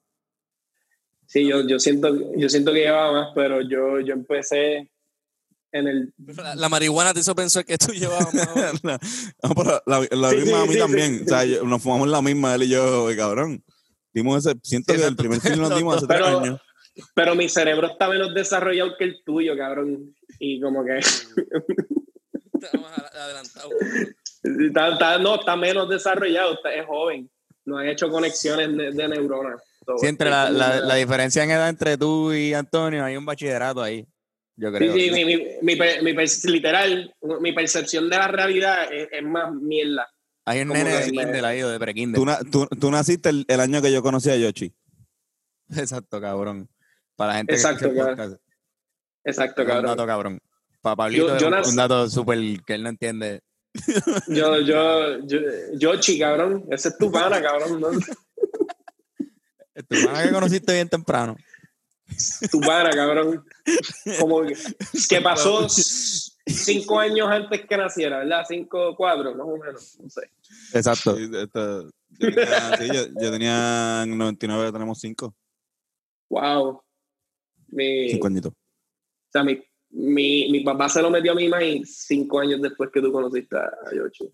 [1.26, 4.90] Sí, yo, yo, siento, yo siento que llevaba más, pero yo, yo empecé
[5.72, 6.14] en el...
[6.37, 8.48] La, la marihuana te hizo pensar que tú llevabas más.
[9.42, 11.18] no, pero la, la Sí, misma sí, a mí sí, también.
[11.18, 13.62] sí, o sea, yo- nos fumamos la misma, él y yo, cabrón.
[14.12, 16.16] Dimos ese, siento Sí, que el primer film nos dimos hace dos.
[16.16, 16.61] tres Pero- años.
[17.14, 20.14] Pero mi cerebro está menos desarrollado que el tuyo, cabrón.
[20.40, 20.98] Y como que...
[20.98, 23.70] Estaba más ad- adelantado.
[24.42, 27.30] Está, está- no, está menos desarrollado, está- es joven.
[27.64, 29.62] No ha hecho conexiones de, de neuronas.
[29.87, 34.04] So, Sí, entre la diferencia en edad entre tú y Antonio, hay un bachillerato ahí.
[34.56, 34.92] Yo Sí, creo.
[34.94, 39.22] sí, mi, mi, mi, per- mi per- literal, mi percepción de la realidad es, es
[39.22, 40.08] más mierda.
[40.44, 42.18] Hay un nene de kinder ahí o de prekinder.
[42.18, 44.72] Tú, na- tú, tú naciste el, el año que yo conocí a Yoshi.
[45.76, 46.68] Exacto, cabrón.
[47.16, 48.16] Para la gente Exacto, que cabrón.
[48.16, 48.42] podcast.
[49.24, 49.90] Exacto, Es Un cabrón.
[49.96, 50.38] dato cabrón.
[50.82, 53.42] Para Pablito Yo- es yo un, nací- un dato súper que él no entiende.
[54.26, 55.38] Yo, yo, yo,
[55.74, 56.64] Yoshi, cabrón.
[56.70, 57.80] Ese es tu pana, cabrón.
[57.80, 57.88] ¿no?
[59.88, 61.36] Tu hermana que conociste bien temprano.
[62.50, 63.44] Tu pana, cabrón.
[64.18, 64.54] Como que,
[65.08, 65.68] que pasó
[66.46, 68.44] cinco años antes que naciera, ¿verdad?
[68.48, 69.98] Cinco, cuatro, más o menos.
[70.00, 70.30] No sé.
[70.74, 71.16] Exacto.
[71.16, 75.34] Sí, esto- yo, tenía, sí, yo, yo tenía en 99, tenemos 5.
[76.28, 76.82] Wow.
[77.68, 78.52] Mi, 5 añitos.
[78.52, 78.56] o
[79.32, 83.00] sea, mi, mi, mi papá se lo metió a mi maíz cinco años después que
[83.00, 84.30] tú conociste a Yoshi.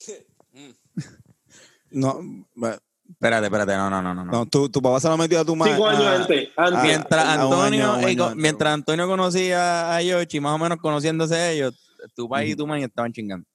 [1.90, 2.20] No,
[2.62, 4.24] va- Espérate, espérate, no, no, no, no.
[4.24, 4.46] no.
[4.46, 5.74] tu, tu papá se lo metió a tu madre.
[5.74, 6.48] Cinco años ah, antes.
[6.56, 6.82] antes.
[6.82, 8.34] mientras Antonio, antes.
[8.36, 11.74] mientras Antonio conocía a Yoshi, más o menos conociéndose ellos,
[12.14, 13.46] tu país y tu man estaban chingando.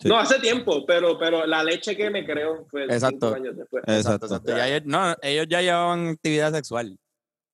[0.00, 0.08] sí.
[0.08, 3.28] No, hace tiempo, pero, pero la leche que me creó fue Exacto.
[3.28, 3.84] cinco años después.
[3.86, 4.26] Exacto.
[4.26, 4.56] Exacto.
[4.56, 6.96] Ya ellos, no, ellos ya llevaban actividad sexual.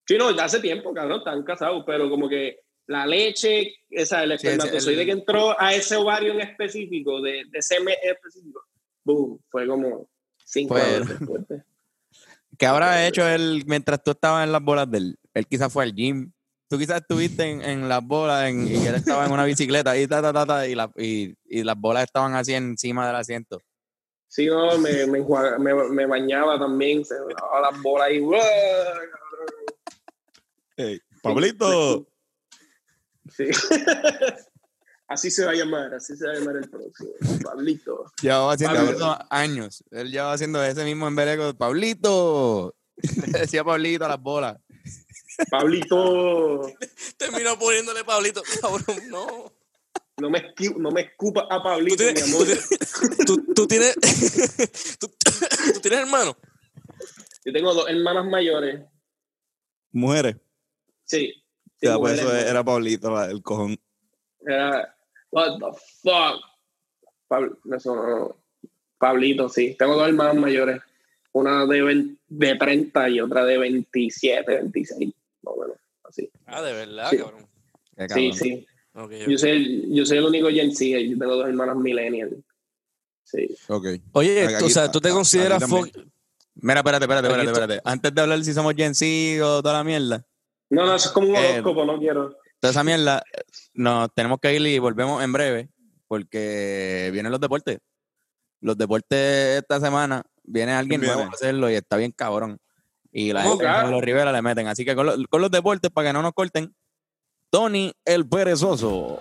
[0.06, 4.38] Sí, no, ya hace tiempo, cabrón, están casados, pero como que la leche, esa, el
[4.38, 8.60] Sí, espermatozoide el- que entró a ese ovario en específico, de, de ese mes específico,
[9.04, 10.06] boom, fue como
[10.44, 11.48] cinco Pues- años después.
[11.48, 11.62] de-
[12.56, 15.18] ¿Qué habrá hecho él mientras tú estabas en las bolas de él?
[15.34, 16.30] Él quizás fue al gym.
[16.68, 20.06] Tú quizás estuviste en, en las bolas en- y él estaba en una bicicleta y,
[20.06, 23.60] ta, ta, ta, ta, y, la- y- y las bolas estaban así encima del asiento.
[24.28, 28.40] Sí, no, me, me, enjuaga- me, me bañaba también, se daba las bolas ahí, ¡guau!
[30.76, 32.06] Ey, Pablito.
[33.36, 33.44] Sí.
[35.14, 37.10] así se va a llamar, así se va a llamar el próximo,
[37.42, 38.12] Pablito.
[38.20, 38.92] Llevaba haciendo Pablo.
[38.92, 39.84] eso años.
[39.90, 41.54] Él llevaba haciendo ese mismo embeleco.
[41.54, 42.74] ¡Pablito!
[43.32, 44.58] Le decía Pablito a las bolas.
[45.50, 46.70] Pablito.
[47.16, 48.42] Terminó poniéndole Pablito.
[48.60, 49.52] Cabrón, no.
[50.16, 52.46] No me, no me escupa a Pablito, ¿Tú mi tienes, amor.
[53.26, 53.96] tú, tú tienes,
[55.00, 55.08] tú,
[55.74, 56.36] tú tienes hermano?
[57.44, 58.80] Yo tengo dos hermanas mayores.
[59.90, 60.36] Mujeres.
[61.04, 61.32] Sí.
[61.80, 63.76] sí, Ya, pues mujeres, eso era Pablito, el cojón.
[64.46, 64.93] Era,
[65.34, 66.40] what the fuck.
[67.28, 68.36] Pabl- eso no.
[68.98, 69.74] Pablito, sí.
[69.78, 70.80] Tengo dos hermanas mayores.
[71.32, 75.12] Una de, 20 de 30 y otra de 27, 26.
[75.42, 75.76] Más o menos.
[76.04, 76.30] Así.
[76.46, 77.16] Ah, de verdad, Sí.
[77.18, 77.46] cabrón.
[77.90, 78.32] Sí, cabrón.
[78.34, 78.66] sí.
[79.28, 81.00] Yo soy, el, yo soy el único Gen Z.
[81.00, 82.34] Yo tengo dos hermanas millennials.
[83.24, 83.48] Sí.
[83.68, 83.86] Ok.
[84.12, 85.62] Oye, Aquí- tú, o sea, ¿tú te aquí consideras
[86.56, 87.80] Mira, espérate, espérate, espérate, espérate.
[87.84, 89.06] Antes de hablar si somos Gen Z
[89.44, 90.24] o toda la mierda,
[90.70, 92.36] No, no, eso es como un Eh, horóscopo, no quiero.
[92.64, 93.22] Toda esa mierda,
[93.74, 95.68] nos tenemos que ir y volvemos en breve
[96.08, 97.78] porque vienen los deportes.
[98.62, 101.30] Los deportes esta semana, viene alguien ¿Quién nuevo viene?
[101.30, 102.56] a hacerlo y está bien cabrón.
[103.12, 104.66] Y la ¿Cómo gente de los Rivera le meten.
[104.68, 106.74] Así que con, los- con los deportes, para que no nos corten,
[107.50, 109.18] Tony el perezoso.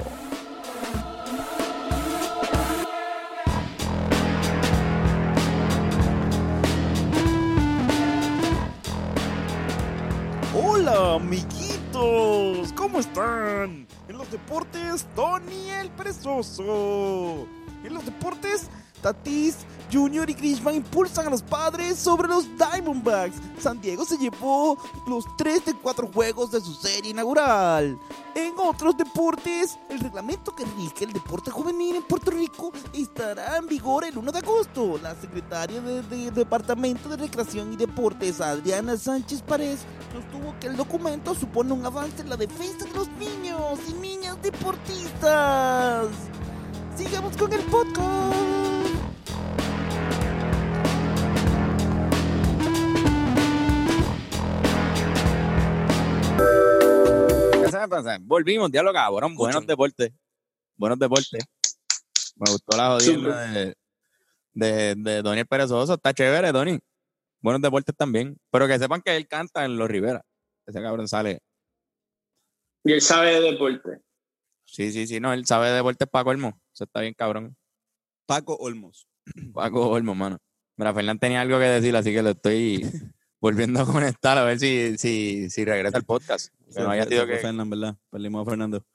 [10.56, 11.20] Hola,
[11.94, 13.88] ¿Cómo están?
[14.08, 17.48] En los deportes, Tony el Perezoso.
[17.84, 18.68] En los deportes,
[19.04, 19.58] Tatis,
[19.92, 23.36] Junior y Grishman impulsan a los padres sobre los Diamondbacks.
[23.60, 28.00] San Diego se llevó los 3 de 4 juegos de su serie inaugural.
[28.34, 33.68] En otros deportes, el reglamento que rige el deporte juvenil en Puerto Rico estará en
[33.68, 34.98] vigor el 1 de agosto.
[35.04, 39.82] La secretaria del de, Departamento de Recreación y Deportes, Adriana Sánchez Párez,
[40.14, 44.42] sostuvo que el documento supone un avance en la defensa de los niños y niñas
[44.42, 46.08] deportistas.
[46.96, 48.73] Sigamos con el podcast.
[58.22, 59.36] Volvimos, diálogo cabrón.
[59.36, 59.68] Buenos Escuchen.
[59.68, 60.12] deportes.
[60.76, 61.46] Buenos deportes.
[62.36, 63.48] Me gustó la jodienda
[64.54, 65.94] de, de, de Perezoso.
[65.94, 66.80] Está chévere, Tony.
[67.42, 68.38] Buenos deportes también.
[68.52, 70.26] Pero que sepan que él canta en Los Rivera.
[70.66, 71.40] Ese cabrón sale.
[72.84, 74.02] Y él sabe de deporte.
[74.66, 75.20] Sí, sí, sí.
[75.20, 76.60] No, él sabe de deportes Paco Olmo.
[76.74, 77.56] Eso está bien cabrón.
[78.26, 79.08] Paco Olmos.
[79.54, 80.38] Paco Olmo, mano.
[80.78, 82.82] Mira, Fernán tenía algo que decir, así que lo estoy
[83.40, 86.54] volviendo a conectar a ver si, si, si regresa al podcast.
[86.74, 87.96] Que no haya sido que, Fernando, ¿verdad?
[88.10, 88.86] Perdimos a Fernando.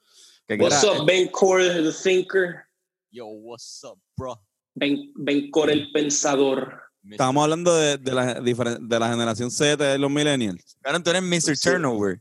[0.59, 2.65] What's up, Ben Core, the thinker?
[3.11, 4.41] Yo, what's up, bro?
[4.75, 6.83] Ben, ben Core, el pensador.
[7.09, 10.77] Estábamos hablando de, de, la, diferen- de la generación Z de los millennials.
[10.81, 11.57] Cabrón, tú eres Mr.
[11.57, 11.71] Sí.
[11.71, 12.21] Turnover.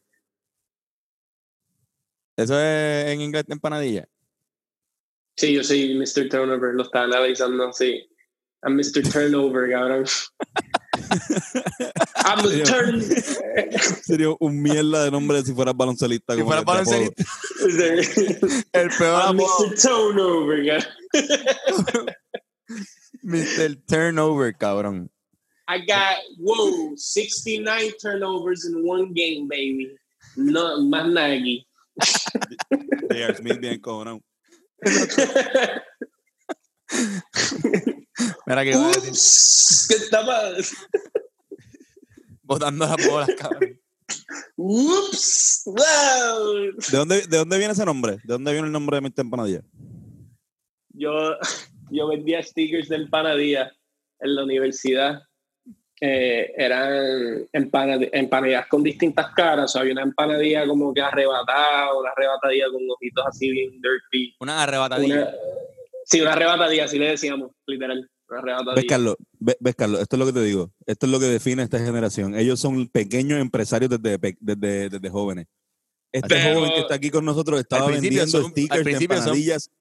[2.37, 4.07] Eso es en inglés empanadilla.
[5.37, 6.29] Sí, yo soy Mr.
[6.29, 8.03] Turnover, lo estaba analizando, sí.
[8.63, 9.03] I'm Mr.
[9.03, 10.05] Turnover, cabrón.
[12.25, 13.01] I'm a turn.
[14.03, 16.35] Sería un mierda de nombre si fueras baloncelista.
[16.35, 17.23] Si fueras baloncelista.
[18.73, 19.81] El peor I'm apodo, Mr.
[19.81, 20.95] Turnover, cabrón.
[23.23, 23.75] Mr.
[23.87, 25.09] Turnover, cabrón.
[25.67, 29.95] I got, whoa, 69 turnovers in one game, baby.
[30.35, 31.67] No, más nada aquí.
[33.09, 33.35] J.R.
[33.35, 34.21] Smith bien cojonado.
[38.45, 40.51] Mira que iba a decir, Ups, ¿Qué estaba?
[42.43, 43.79] botando las bolas, cabrón.
[44.55, 46.71] Ups, wow.
[46.91, 48.13] ¿De dónde, ¿De dónde viene ese nombre?
[48.23, 49.19] ¿De dónde viene el nombre de Mr.
[49.21, 49.63] Empanadilla?
[50.93, 51.11] Yo,
[51.91, 53.71] yo vendía stickers de empanadilla
[54.19, 55.21] en la universidad.
[55.99, 59.65] Eh, eran empanad- empanadillas con distintas caras.
[59.65, 64.35] O sea, había una empanadilla como que arrebatada, una arrebatadilla con ojitos así bien dirty.
[64.39, 65.15] Una arrebatadilla.
[65.15, 65.31] Una,
[66.05, 67.97] sí, una arrebatadilla, así le decíamos, literal.
[68.29, 68.87] Una ¿Ves, arrebatadilla.
[68.87, 69.15] Carlos?
[69.39, 70.01] Ve- ¿Ves, Carlos?
[70.01, 70.71] Esto es lo que te digo.
[70.85, 72.35] Esto es lo que define a esta generación.
[72.35, 75.47] Ellos son pequeños empresarios desde, desde, desde jóvenes.
[76.11, 78.77] Este Pero- joven que está aquí con nosotros estaba Al principio vendiendo son- al stickers
[78.77, 79.71] de principio son- empanadillas.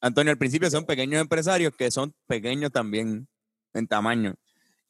[0.00, 3.28] Antonio, al principio son pequeños empresarios que son pequeños también
[3.72, 4.34] en tamaño.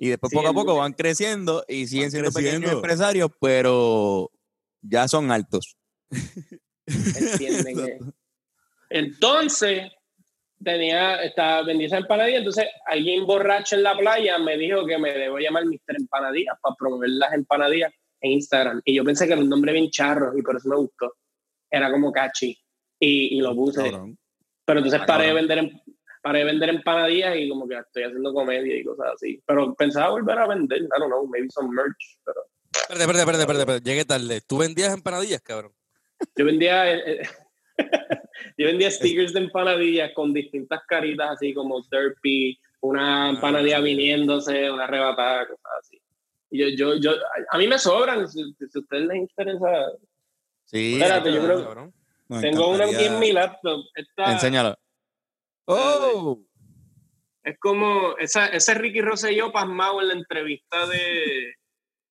[0.03, 2.77] Y después Sí, poco a poco van creciendo y siguen siendo pequeños creciendo.
[2.79, 4.31] empresarios, pero
[4.81, 5.77] ya son altos.
[6.87, 7.77] ¿Entienden?
[7.87, 7.99] que-
[8.91, 9.93] Entonces,
[10.63, 15.13] tenía, estaba vendía esa empanadilla, entonces alguien borracho en la playa me dijo que me
[15.13, 15.97] debo llamar Mr.
[15.99, 18.83] Empanadillas para promover las empanadillas en Instagram.
[18.85, 21.15] Y yo pensé que era un nombre bien charro y por eso me gustó.
[21.71, 22.57] Era como catchy.
[23.01, 23.83] Y, y lo puse.
[23.91, 24.19] Cabrón.
[24.65, 25.81] Pero entonces Ah, paré de, vender, em-
[26.23, 29.43] paré de vender empanadillas y como que estoy haciendo comedia y cosas así.
[29.47, 32.19] Pero pensaba volver a vender, I don't know, maybe some merch.
[32.25, 32.41] Pero
[32.75, 33.91] Espérate, espérate, espérate, espérate, espérate.
[33.91, 34.41] Llegué tarde.
[34.47, 35.73] ¿Tú vendías empanadillas, cabrón?
[36.37, 37.29] yo vendía, eh, eh,
[38.59, 44.85] yo vendía stickers de empanadillas con distintas caritas así como derpy, una empanadilla viniéndose, una
[44.85, 46.01] arrebatada, cosas así.
[46.51, 47.13] Y yo, yo, yo,
[47.51, 49.69] a- mí me sobran, si, si a ustedes les interesa.
[50.65, 51.95] Sí, Espérate, yo creo- Cabrón.
[52.29, 53.85] Nos Tengo una aquí en mi laptop.
[53.95, 54.77] Esta Enséñalo.
[55.67, 56.41] ¡Oh!
[57.45, 61.55] es como, esa, ese Ricky Rosselló pasmado en la entrevista de,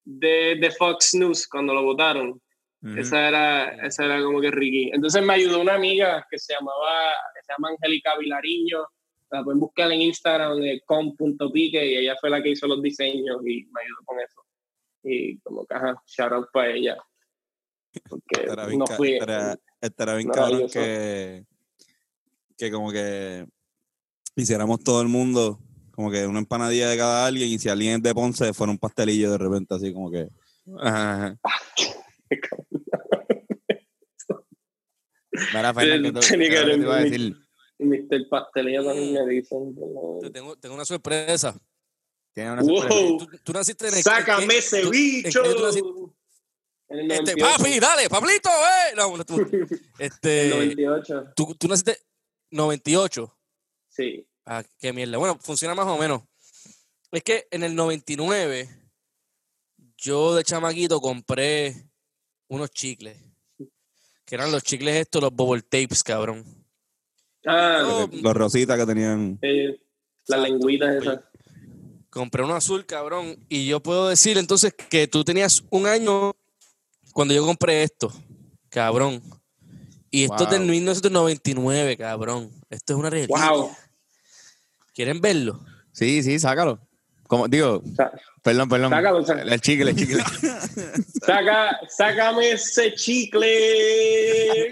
[0.03, 2.41] de, de Fox News cuando lo votaron.
[2.83, 2.97] Ujú.
[2.99, 4.91] Esa era, esa era como que Ricky.
[4.93, 8.85] Entonces me ayudó una amiga que se llamaba, que se llama Angélica Vilariño.
[9.29, 13.37] La pueden buscar en Instagram de com.pique y ella fue la que hizo los diseños
[13.45, 14.41] y me ayudó con eso.
[15.03, 16.97] Y como ajá, shout out para ella.
[18.09, 19.13] Porque Estará bien, no fui.
[19.13, 21.45] estará- estará bien no, cabrón que,
[22.61, 23.47] que como que
[24.35, 25.59] hiciéramos todo el mundo
[25.91, 28.77] como que una empanadilla de cada alguien y si alguien es de Ponce fuera un
[28.77, 30.27] pastelillo de repente así como que
[30.79, 31.39] Ajá, ajá.
[35.53, 37.37] Mira, Fernan, ¿qué tú- Tenía qué que lo que te iba a decir?
[37.79, 38.29] Mr.
[38.29, 39.75] Pastelillo también me dicen.
[40.21, 41.57] Te tengo, tengo una sorpresa.
[42.33, 42.87] Tiene una sorpresa.
[42.95, 44.03] Wow, Tú, tú naciste en el.
[44.03, 45.41] sácame ¿en qué- ese tú- bicho.
[45.43, 45.89] qué tú naciste?
[46.89, 47.57] En el Este, 98.
[47.57, 48.95] papi, dale, Pablito, eh.
[48.95, 49.15] No,
[49.51, 51.23] el este, 98.
[51.35, 51.97] tú, tú naciste
[52.51, 53.37] 98.
[53.87, 54.27] Sí.
[54.45, 55.17] Ah, qué mierda.
[55.17, 56.21] Bueno, funciona más o menos.
[57.11, 58.69] Es que en el 99,
[59.97, 61.75] yo de chamaquito compré
[62.47, 63.17] unos chicles.
[64.25, 66.45] Que eran los chicles estos, los bubble tapes, cabrón.
[67.45, 69.79] Ah, Oh, los rositas que tenían eh,
[70.27, 70.41] la Exacto.
[70.43, 71.29] lengüita esa.
[72.09, 73.37] Compré uno azul, cabrón.
[73.49, 76.33] Y yo puedo decir entonces que tú tenías un año
[77.13, 78.11] cuando yo compré esto,
[78.69, 79.21] cabrón.
[80.11, 80.69] Y esto es del Wow.
[80.69, 82.51] 1999, cabrón.
[82.69, 83.29] Esto es una realidad.
[83.49, 83.71] Wow.
[84.93, 85.63] ¿Quieren verlo?
[85.93, 86.79] Sí, sí, sácalo.
[87.27, 88.11] Como, digo, Sa-
[88.43, 88.89] perdón, perdón.
[88.91, 90.21] Sácalo, sa- El chicle, el chicle.
[91.25, 94.69] Saca, sácame ese chicle.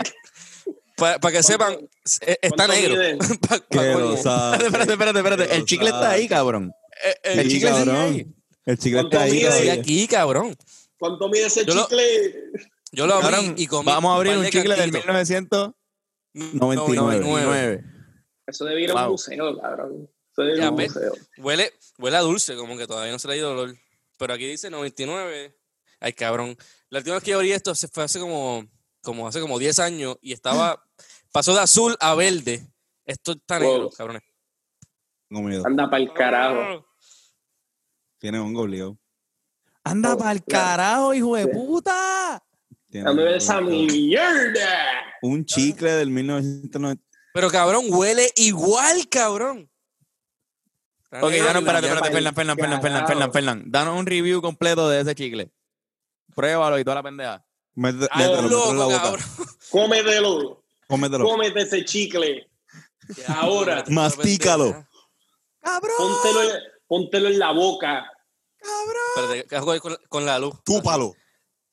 [0.97, 1.77] Para que sepan,
[2.27, 2.95] eh, está negro.
[3.47, 4.65] Pa- pa- que pa- lo sabe.
[4.65, 5.55] espérate, espérate, espérate, espérate.
[5.55, 6.73] El chicle está ahí, cabrón.
[7.01, 7.95] Eh, eh, El Sí, chicle sigue cabrón.
[7.95, 8.27] ahí.
[8.65, 9.31] el chicle ¿Cuánto está ahí
[9.61, 10.57] sigue aquí, cabrón.
[10.97, 12.35] ¿Cuánto mide ese Yo lo- chicle?
[12.91, 15.05] Yo lo abrí y comí vamos a abrir un de chicle del cantitos.
[15.05, 15.73] 99.
[16.33, 17.83] 1999.
[18.47, 19.11] Eso debe ir a un Wow.
[19.11, 20.09] museo, cabrón.
[20.31, 21.13] Eso debe ir a un museo.
[21.37, 23.75] Huele, huele a dulce, como que todavía no se le ha ido olor.
[24.17, 25.55] Pero aquí dice 99.
[25.99, 26.57] Ay, cabrón.
[26.89, 28.65] La última vez que yo abrí esto se fue hace como,
[29.01, 30.83] como hace como 10 años y estaba.
[31.31, 32.65] pasó de azul a verde.
[33.05, 33.71] Esto está Wow.
[33.73, 34.23] negro, cabrones.
[35.29, 35.63] Tengo miedo.
[35.65, 36.85] Anda para el carajo.
[38.17, 38.97] Tiene hongo obligado.
[39.83, 40.65] Anda Oh, pa'l claro.
[40.65, 41.49] carajo, hijo de Sí.
[41.53, 42.43] puta.
[42.89, 45.05] Dame esa mierda.
[45.21, 47.03] Un chicle del 1990.
[47.33, 49.69] Pero cabrón, huele igual, cabrón.
[51.11, 53.07] Ok, danos, espérate, espérate, Fernan, Fernan, Fernan, Carajo.
[53.07, 53.63] Fernan, Fernan.
[53.67, 55.51] Danos un review completo de ese chicle.
[56.35, 57.45] Pruébalo y toda la pendeja.
[57.75, 59.01] Mételo, en la loco, boca.
[59.01, 59.21] cabrón.
[59.71, 60.63] Cómetelo.
[60.87, 61.25] Cómetelo.
[61.25, 62.49] Cómete ese chicle.
[63.27, 63.83] Ahora.
[63.87, 64.85] Mastícalo.
[65.97, 68.05] Póntelo, en- póntelo en la boca.
[69.51, 70.55] Hago ahí con, con la luz.
[70.63, 71.13] Túpalo.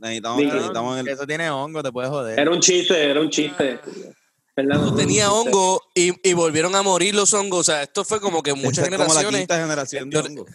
[0.00, 1.08] necesitamos el.
[1.08, 2.38] Eso tiene hongo, te puedes joder.
[2.38, 3.80] Era un chiste, era un chiste.
[4.54, 5.26] Tenía era un chiste.
[5.26, 7.60] hongo y, y volvieron a morir los hongos.
[7.60, 9.40] O sea, esto fue como que muchas Esa es como la generaciones.
[9.40, 10.46] quinta generación de hongo.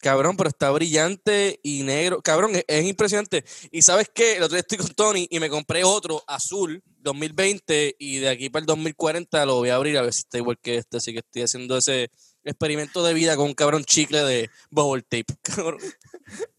[0.00, 2.22] Cabrón, pero está brillante y negro.
[2.22, 3.44] Cabrón, es, es impresionante.
[3.72, 7.96] Y sabes qué, el otro día estoy con Tony y me compré otro azul 2020
[7.98, 10.58] y de aquí para el 2040 lo voy a abrir a ver si está igual
[10.62, 10.98] que este.
[10.98, 12.10] Así que estoy haciendo ese
[12.48, 15.26] experimento de vida con un cabrón chicle de bubble tape.
[15.42, 15.78] Cabrón.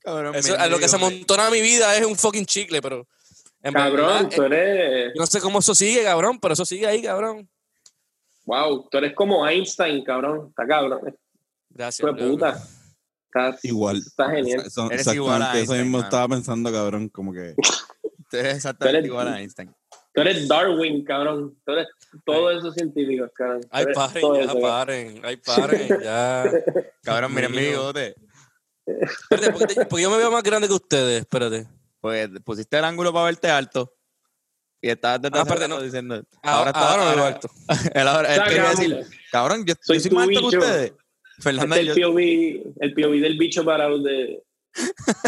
[0.04, 3.08] Cabrón, Eso, mira, a lo que se amontona mi vida es un fucking chicle, pero.
[3.62, 5.14] en Cabrón, verdad, tú eh, eres.
[5.16, 7.48] yo no sé cómo eso sigue, cabrón, pero eso sigue ahí, cabrón.
[8.46, 10.48] Wow, tú eres como Einstein, cabrón.
[10.50, 11.16] Está cabrón.
[11.70, 12.02] Gracias.
[12.02, 12.64] Fue puta.
[13.28, 13.98] Está, Igual.
[13.98, 14.64] Está genial.
[14.66, 17.10] Eso- Eres igual a exactamente eso Einstein, mismo estaba pensando, cabrón.
[17.10, 17.54] Como que.
[18.32, 19.76] Tú eres exactamente Tú eres- igual a Einstein.
[20.22, 21.58] Tú eres Darwin, cabrón.
[21.66, 21.88] Tú eres
[22.26, 23.62] todo eso científico, cabrón.
[23.72, 24.62] Ay, paren, ya, eso, cabrón.
[24.62, 25.22] paren.
[25.24, 26.52] Ay, paren, ya.
[27.04, 28.16] Cabrón, miren mi bigote.
[28.86, 31.68] Espérate, porque, te- porque yo me veo más grande que ustedes, espérate.
[32.02, 33.94] Pues pusiste el ángulo para verte alto.
[34.82, 35.82] Y estabas desde Ah, no.
[35.82, 36.24] diciendo.
[36.42, 37.50] Ahora, está- ahora ahora- alto.
[37.94, 38.80] Él ahora, él quería Sacamos.
[38.80, 40.94] decir, cabrón, yo, Soy yo soy más alto que ustedes.
[41.40, 44.44] Fernando, Este yo- el POV, el POV del bicho parado de.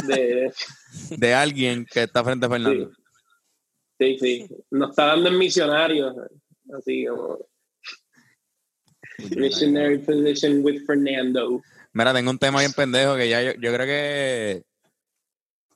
[0.08, 0.52] de
[1.18, 2.90] de alguien que está frente a Fernando.
[2.90, 3.01] sí,
[4.20, 4.48] sí.
[4.72, 6.16] Nos está dando en misionario.
[6.78, 7.40] Así como.
[9.36, 11.62] Missionary position with Fernando.
[11.94, 14.64] Mira, tengo un tema bien pendejo que ya yo, yo creo que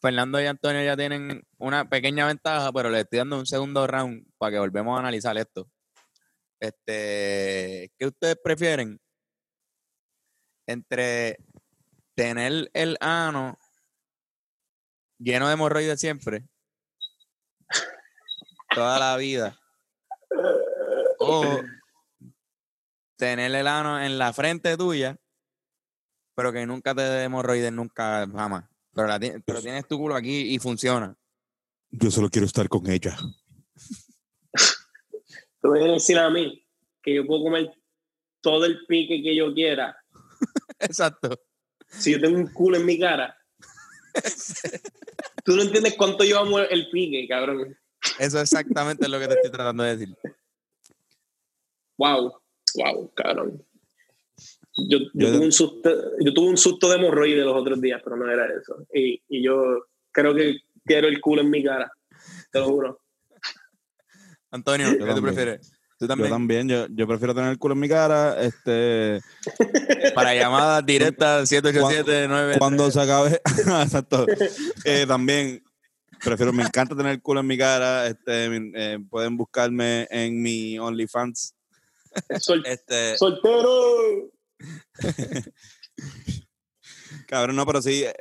[0.01, 4.25] Fernando y Antonio ya tienen una pequeña ventaja, pero le estoy dando un segundo round
[4.37, 5.69] para que volvemos a analizar esto.
[6.59, 8.99] Este, ¿qué ustedes prefieren?
[10.67, 11.37] Entre
[12.15, 13.59] tener el ano
[15.19, 16.45] lleno de hemorroides siempre,
[18.75, 19.59] toda la vida,
[21.19, 21.61] o
[23.17, 25.17] tener el ano en la frente tuya,
[26.35, 28.65] pero que nunca te dé hemorroides, nunca, jamás.
[28.93, 31.17] Pero, la pero tienes tu culo aquí y funciona.
[31.91, 33.17] Yo solo quiero estar con ella.
[35.61, 36.65] Tú me a decir a mí
[37.01, 37.71] que yo puedo comer
[38.41, 39.97] todo el pique que yo quiera
[40.79, 41.39] Exacto.
[41.87, 43.35] si yo tengo un culo en mi cara.
[45.43, 47.77] Tú no entiendes cuánto yo amo el pique, cabrón.
[48.19, 50.15] Eso exactamente es lo que te estoy tratando de decir.
[51.97, 52.41] Wow,
[52.75, 53.65] wow, cabrón.
[54.77, 55.89] Yo, yo, Yo- tuve un susto,
[56.19, 58.85] yo tuve un susto de hemorroide los otros días, pero no era eso.
[58.93, 61.91] Y, y yo creo que quiero el culo en mi cara,
[62.51, 63.01] te lo juro.
[64.51, 65.71] Antonio, ¿qué tú prefieres?
[65.97, 66.67] ¿Tú Yo también?
[66.67, 68.41] yo, yo prefiero tener el culo en mi cara.
[68.41, 69.21] Este,
[70.13, 73.41] Para llamadas directas 787 cuando se acabe,
[73.83, 74.25] exacto.
[74.83, 75.63] Eh, también
[76.23, 78.07] prefiero, me encanta tener el culo en mi cara.
[78.07, 81.53] Este, eh, pueden buscarme en mi OnlyFans.
[82.39, 84.31] Sol- Este, soltero.
[87.27, 88.13] Cabrón, no, pero sí, eh,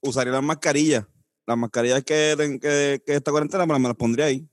[0.00, 1.04] usaría las mascarillas.
[1.46, 4.46] Las mascarillas que, que, que esta cuarentena me las- me las pondría ahí.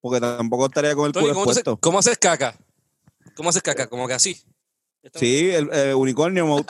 [0.00, 1.80] Porque tampoco estaría con el Tony, culo ¿cómo, haces, expuesto.
[1.80, 2.56] ¿cómo haces caca?
[3.34, 3.88] ¿Cómo haces caca?
[3.88, 4.40] Como que así.
[5.14, 6.64] Sí, el eh, unicornio mode.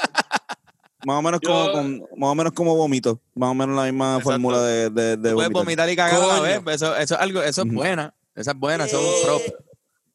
[1.07, 3.21] Más o menos Yo- como con- más o menos como vomito.
[3.37, 4.31] Más o menos la misma Exacto.
[4.33, 5.53] fórmula de, de, de puedes vomitar.
[5.87, 6.61] vomitar y cagar a la vez.
[6.65, 8.13] pues Eso, eso es algo, eso es buena.
[8.35, 9.43] Esa es buena, eso es un prop.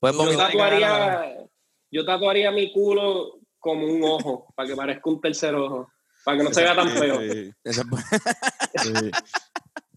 [0.02, 1.08] Puedes Yo Yo vomitar y cagar a la vez.
[1.30, 1.50] tatuaría,
[1.92, 5.88] yo tatuaría mi culo como un ojo, para que parezca un tercer ojo,
[6.26, 7.22] para que no se vea tan feo.
[7.22, 8.08] Eso es buena.
[8.84, 9.12] sí.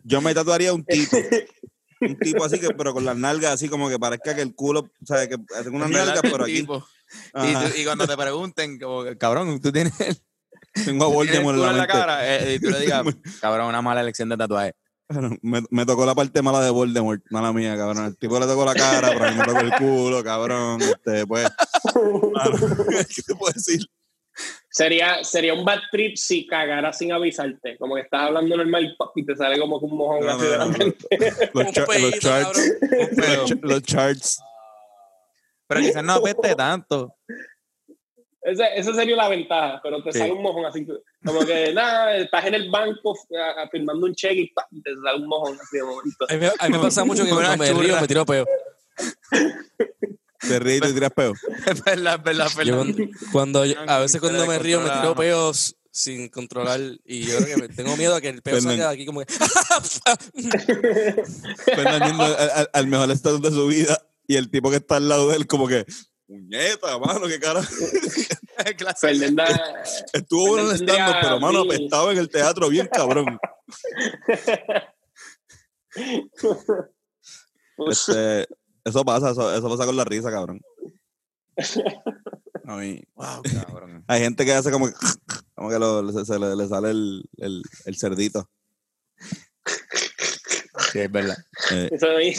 [0.05, 1.17] Yo me tatuaría un tipo.
[2.03, 4.81] Un tipo así que, pero con las nalgas así como que parezca que el culo,
[4.81, 6.59] o sea, que tengo unas nalgas, pero aquí.
[6.61, 6.69] Y,
[7.33, 7.65] Ajá.
[7.69, 10.17] tú- y cuando te pregunten, como, cabrón, tú tienes, el-
[10.85, 13.05] Tengo a Voldemort en la cara eh, y tú le digas,
[13.41, 14.75] cabrón, una mala elección de tatuaje.
[15.43, 18.07] Me, me tocó la parte mala de Voldemort, mala mía, cabrón.
[18.07, 20.81] El tipo le tocó la cara, pero a mí me tocó el culo, cabrón.
[20.83, 21.47] Este, pues,
[22.33, 22.57] mano,
[23.15, 23.87] ¿qué te puedo decir?
[24.69, 29.25] Sería, sería un bad trip si cagara sin avisarte, como que estás hablando normal y
[29.25, 31.51] te sale como que un mojón No, así no, de la mente.
[31.53, 31.87] Los, cha-
[32.19, 34.41] charts, los charts.
[35.69, 37.15] Pero quizás no apeste tanto.
[38.45, 40.19] Esa, esa sería la ventaja, pero te Sí.
[40.19, 40.87] sale un mojón así,
[41.25, 43.17] como que nada, estás en el banco
[43.57, 44.67] a- firmando un cheque y ¡pam!
[44.83, 46.27] te sale un mojón así de momento.
[46.29, 48.47] A mí, me- a mí me pasa mucho que cuando me río me tiro peo.
[50.41, 51.33] Te ríes y te tiras peo.
[51.67, 52.77] Es verdad, es verdad, Yo verdad.
[52.77, 57.39] cuando, cuando yo- a veces cuando me río me tiro peos sin controlar y yo
[57.39, 58.73] creo que me- tengo miedo a que el peo Fernan.
[58.73, 59.33] salga de aquí como que
[61.65, 65.09] Fernando al, al- al mejor estatus de su vida y el tipo que está al
[65.09, 65.87] lado de él como que
[66.27, 67.61] puñeta, mano, qué cara.
[70.13, 73.39] Estuvo bueno en stand pero mano, apestaba en el teatro bien cabrón.
[77.89, 78.47] Este,
[78.85, 80.61] eso pasa, eso, eso pasa con la risa, cabrón.
[82.65, 84.05] A mí, Wow, cabrón.
[84.07, 84.95] hay gente que hace como que,
[85.55, 88.49] como que lo- se, se le, le sale el, el, el cerdito.
[90.93, 91.37] Sí, es verdad.
[91.73, 92.35] Eh, eso ahí.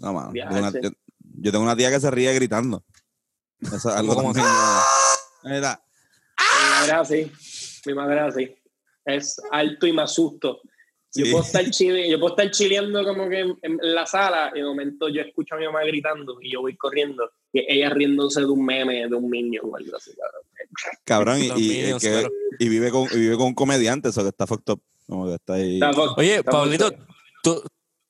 [0.00, 0.90] no, mano, yo,
[1.34, 2.84] yo, tengo una tía que se ríe gritando.
[3.60, 4.46] Eso es algo ¿Cómo también.
[4.46, 5.80] eh, mira,
[6.38, 7.32] Mi madre así.
[7.86, 8.54] Mi madre es así.
[9.04, 10.60] Es alto y me asusto.
[11.16, 11.30] Yo, Sí.
[11.30, 14.64] puedo estar chile, yo puedo estar chileando como que en, en la sala y de
[14.64, 18.46] momento yo escucho a mi mamá gritando y yo voy corriendo y ella riéndose de
[18.46, 20.42] un meme de un niño o algo así, cabrón.
[21.04, 22.30] cabrón, y, Los y- Minions, que- claro.
[22.58, 24.82] y vive con, y vive con un comediante, eso que está fucked up.
[25.06, 25.74] Como que está ahí.
[25.74, 26.90] Está fuck- Oye, está Pablito.
[27.44, 27.62] ¿tú-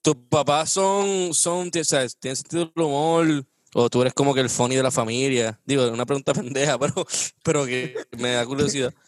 [0.04, 3.26] ¿tus papás son, son sabes, tienen sentido del humor?
[3.74, 5.58] ¿O tú eres como que el funny de la familia?
[5.64, 7.06] Digo, una pregunta pendeja, pero,
[7.42, 8.92] pero que me da curiosidad.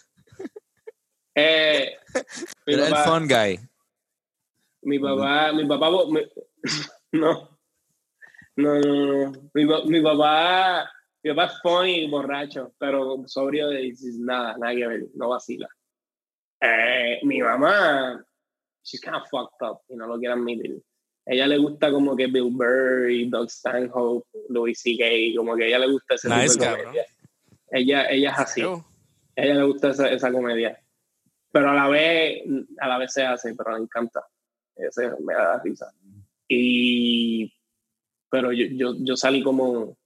[1.38, 1.98] Eh,
[2.66, 3.60] mi, Era el papá, fun guy.
[4.80, 6.26] mi papá, mi papá, mi-
[7.12, 7.58] no,
[8.56, 9.50] no, no, no.
[9.52, 10.90] Mi, mi papá,
[11.22, 15.68] mi papá es funny y borracho, pero sobrio de nada, nada que ver, no vacila.
[16.62, 18.24] Eh, mi mamá,
[18.86, 20.80] she's kind of fucked up y no lo quiere admitir.
[21.26, 25.80] Ella le gusta como que Bill Burr y Doug Stanhope, Louis C.K., como que ella
[25.80, 27.06] le gusta ese Nice, tipo de comedia.
[27.68, 28.60] Ella, ella es así.
[28.60, 28.84] Yo,
[29.34, 30.80] ella le gusta esa, esa comedia.
[31.50, 32.42] Pero a la vez,
[32.78, 34.24] a la vez se hace, pero le encanta.
[34.76, 35.92] Ese me da risa.
[36.46, 37.52] Y,
[38.30, 39.96] pero yo, yo, yo salí como...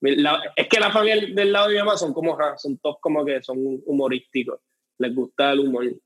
[0.00, 3.24] La- es que la familia del lado de mi mamá son como, son todos como
[3.24, 4.60] que son humorísticos.
[4.98, 5.84] Les gusta el humor.
[5.84, 6.00] Les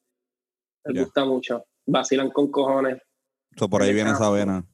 [0.95, 1.03] Ya.
[1.05, 1.65] gusta mucho.
[1.87, 2.99] Vacilan con cojones.
[3.57, 4.15] So, por ahí viene Ah.
[4.15, 4.65] esa vena.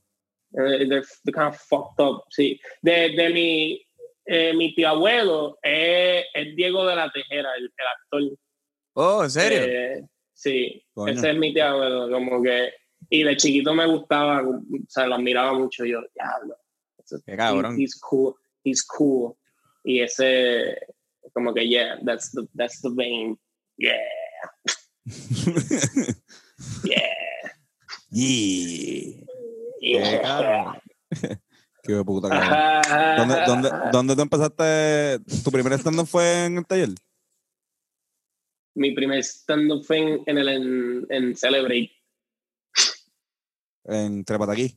[0.53, 2.59] Eh, they're, they're kind of fucked up, sí.
[2.81, 3.87] De, de mi,
[4.25, 8.39] eh, mi tío abuelo es, es Diego de la Tejera, el, el actor.
[8.95, 9.59] Oh, ¿en serio?
[9.63, 11.13] Eh, sí, Coño.
[11.13, 12.73] ese es mi tío abuelo, como que.
[13.11, 15.85] Y de chiquito me gustaba, o sea, lo admiraba mucho.
[15.85, 16.57] Yo, diablo.
[17.25, 17.77] Qué cabrón.
[17.79, 19.35] he- He's cool, he's cool.
[19.85, 20.77] Y ese,
[21.33, 23.39] como que, yeah, that's the, that's the vein.
[23.79, 23.97] Yeah,
[26.95, 27.15] yeah,
[28.11, 29.15] Yeah.
[29.81, 30.83] Yeah.
[31.83, 33.17] Qué puta, cabrón.
[33.17, 35.21] ¿Dónde, dónde, ¿Dónde tú empezaste?
[35.43, 36.91] ¿Tu primer stand-up fue en el taller?
[38.75, 41.91] Mi primer stand-up fue en, en el en, en Celebrate.
[43.85, 44.77] En Trepataquí.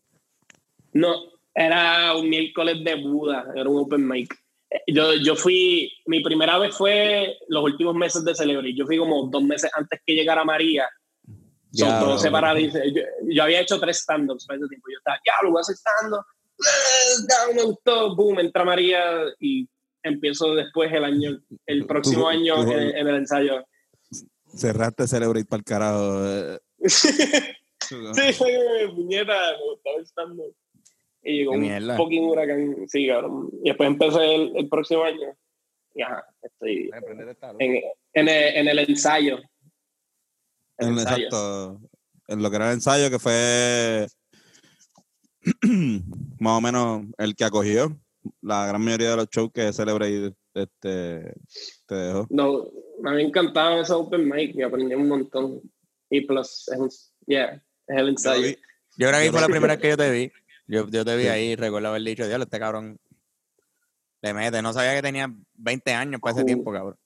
[0.94, 1.16] No,
[1.54, 4.41] era un miércoles de Buda, era un open mic.
[4.88, 8.74] Yo, yo fui, mi primera vez fue los últimos meses de Celebrate.
[8.76, 10.88] Yo fui como dos meses antes que llegara María.
[11.74, 12.62] Son todos separados.
[12.62, 14.88] Yo, yo había hecho tres stand-ups para ese tiempo.
[14.92, 16.26] Yo estaba, ya, lo voy a hacer stand-up.
[17.30, 18.16] Ya, me gustó.
[18.16, 19.02] Boom, entra María
[19.40, 19.68] y
[20.04, 23.66] empiezo después el año, el próximo año en, en el ensayo.
[24.56, 26.26] Cerraste Celebrate para el carajo.
[26.26, 26.60] eh.
[27.92, 28.44] Sí,
[28.96, 30.56] puñeta, me gustaba el stand-up.
[31.24, 32.76] Y llegó un fucking huracán.
[32.88, 33.50] Sí, cabrón.
[33.64, 35.36] Y después empecé el, el próximo año.
[35.94, 36.90] Y ajá, estoy
[37.60, 37.76] en,
[38.14, 39.40] en, el, en el ensayo.
[40.78, 41.26] El En, ensayo.
[41.26, 41.82] exacto.
[42.28, 44.08] En lo que era el ensayo, que fue
[46.40, 47.98] más o menos el que acogió
[48.42, 51.34] la gran mayoría de los shows que Celebrate este,
[51.88, 52.28] te dejó.
[52.30, 52.68] No,
[53.04, 55.62] a mí me encantaba ese open mic y aprendí un montón.
[56.10, 56.90] Y plus, es, un-
[57.26, 57.54] yeah,
[57.88, 58.42] es el Yo ensayo.
[58.44, 58.58] vi-
[58.98, 60.32] Yo creo que Yo fue la primera vez que yo te vi.
[60.72, 61.30] Yo, yo te vi Sí.
[61.30, 62.98] ahí, recuerdo haber dicho, diablo, este cabrón
[64.22, 64.62] le mete.
[64.62, 66.98] No sabía que tenía 20 años para ese tiempo, cabrón.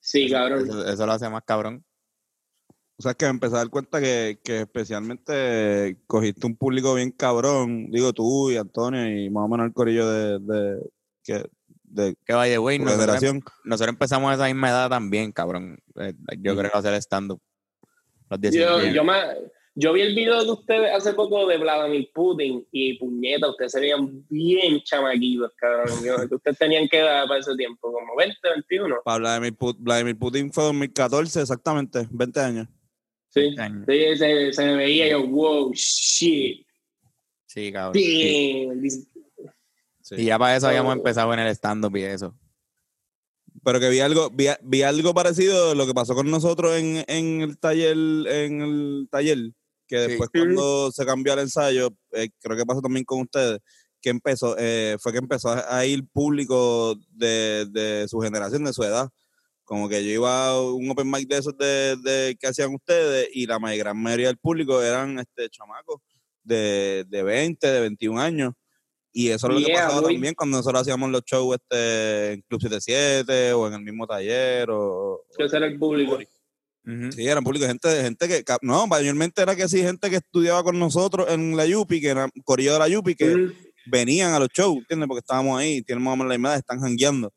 [0.00, 0.62] Sí, cabrón.
[0.64, 1.84] Eso, eso lo hace más cabrón.
[2.96, 6.94] O sea, es que me empecé a dar cuenta que, que especialmente cogiste un público
[6.94, 10.90] bien cabrón, digo tú y Antonio y más o menos el corillo de, de,
[11.24, 11.44] que,
[11.82, 13.42] de Que vaya, güey, nosotros, generación.
[13.64, 15.76] nosotros empezamos a esa misma edad también, cabrón.
[15.96, 17.42] Eh, Yo creo que hacer stand-up.
[18.30, 18.94] Yo, 19.
[18.94, 23.48] yo, me- yo vi el video de ustedes hace poco de Vladimir Putin y puñeta,
[23.50, 25.88] ustedes se veían bien chamaquitos, cabrón.
[26.32, 28.36] Ustedes tenían que edad para ese tiempo, como 20,
[28.68, 28.96] 21.
[29.04, 32.68] Para Vladimir, Pu- Vladimir Putin fue 2014, exactamente, 20 años.
[33.30, 33.84] Sí, 20 años.
[33.88, 36.64] sí se, se me veía yo, wow, shit,
[37.46, 38.00] Sí, cabrón.
[38.02, 38.82] Y, damn.
[38.82, 39.08] this-
[40.02, 40.16] Sí.
[40.18, 40.96] y ya para eso habíamos Oh.
[40.98, 42.36] empezado en el stand-up y eso.
[43.64, 47.02] Pero que vi algo, vi, vi algo parecido a lo que pasó con nosotros en,
[47.08, 49.38] en el taller, en el taller,
[49.94, 50.08] que Sí.
[50.08, 53.60] después cuando se cambió el ensayo, eh, creo que pasó también con ustedes,
[54.00, 58.82] que empezó, eh, fue que empezó a, ir público de, de su generación, de su
[58.82, 59.08] edad.
[59.64, 63.28] Como que yo iba a un open mic de esos de, de que hacían ustedes
[63.32, 66.02] y la gran mayoría del público eran este chamacos
[66.42, 68.52] de, de 20, de 21 años.
[69.16, 72.42] Y eso es lo que Yeah, pasaba también cuando nosotros hacíamos los shows este, en
[72.42, 74.68] Club 77 o en el mismo taller.
[74.70, 76.18] O, que era el público.
[76.84, 80.78] Sí, eran públicos, gente, gente que, no, mayormente era que sí, gente que estudiaba con
[80.78, 83.52] nosotros en la Yupi, que era corillo de la Yupi, que Mm,
[83.86, 85.08] venían a los shows, ¿entiendes?
[85.08, 87.32] Porque estábamos ahí, tienen más o menos la edad, están jangueando.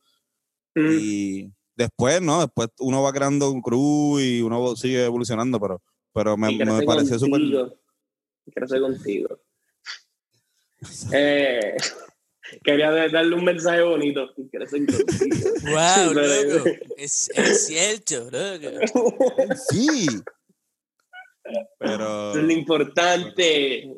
[0.75, 0.87] mm.
[0.91, 2.41] Y después, ¿no?
[2.41, 5.81] Después uno va creando un crew y uno sigue evolucionando, pero,
[6.13, 7.41] pero me, pareció súper...
[8.53, 9.39] crece contigo.
[11.11, 11.75] Eh,
[12.63, 14.29] quería darle un mensaje bonito.
[14.35, 16.69] Wow, loco.
[16.97, 19.55] Es, es cierto, loco.
[19.69, 20.07] Sí.
[21.79, 22.31] Pero...
[22.31, 23.83] Eso es lo importante.
[23.83, 23.91] Eso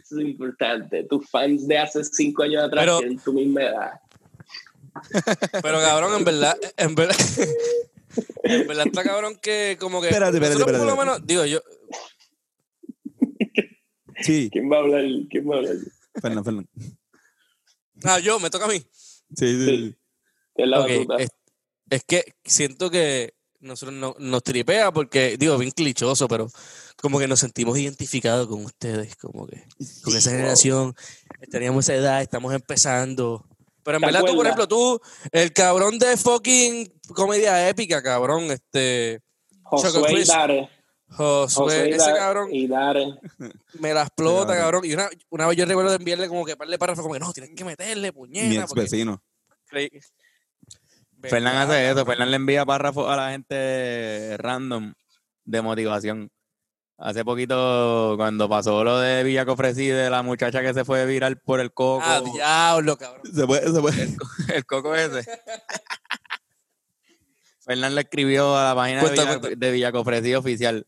[0.00, 1.04] es lo importante.
[1.04, 3.90] Tus fans de hace cinco años atrás Pero- tienen tu misma edad.
[5.62, 7.14] Pero cabrón, en verdad, en verdad,
[8.42, 11.10] en verdad está cabrón que como que Espérate, espérate, nosotros por lo espérate.
[11.20, 11.60] menos, digo yo,
[14.20, 15.04] Sí, ¿Quién va a hablar?
[15.30, 15.74] ¿Quién va a hablar?
[16.20, 16.68] Fernando, Fernando.
[18.04, 18.78] Ah, yo, me toca a mí.
[18.78, 18.86] Sí,
[19.36, 19.96] sí, sí.
[20.54, 21.16] ¿Qué es la Ok, batuta?
[21.22, 21.28] es,
[21.90, 26.48] es que siento que nosotros no- nos tripea porque, digo, bien clichoso, pero
[26.96, 29.64] como que nos sentimos identificados con ustedes, como que
[30.02, 30.94] con esa generación,
[31.50, 33.44] teníamos esa edad, estamos empezando.
[33.82, 35.00] Pero en ¿Te verdad tú, por ejemplo, tú,
[35.32, 39.20] el cabrón de fucking comedia épica, cabrón, este,
[39.62, 40.28] Josué Chris.
[40.28, 40.68] Dare.
[41.10, 42.50] Josué, ese Dare- cabrón
[43.80, 44.84] me la explota, cabrón.
[44.84, 47.20] Y una, una vez yo recuerdo de enviarle como que par de párrafos, como que
[47.20, 48.60] no, tienes que meterle, Mi puñeta.
[48.62, 49.22] ex porque- vecino.
[51.20, 52.06] Fernán ¿Verdad, hace eso?
[52.06, 54.94] Fernán le envía párrafos a la gente random
[55.44, 56.30] de motivación.
[56.96, 61.38] Hace poquito, cuando pasó lo de Villa Cofresí, de la muchacha que se fue viral
[61.38, 63.22] por el coco, Ah, diablo, cabrón.
[63.32, 64.16] Se puede, se puede.
[64.54, 65.24] el coco ese.
[67.60, 69.48] Fernán le escribió a la página de Villa, cuenta.
[69.56, 70.86] de Villa Cofresí oficial.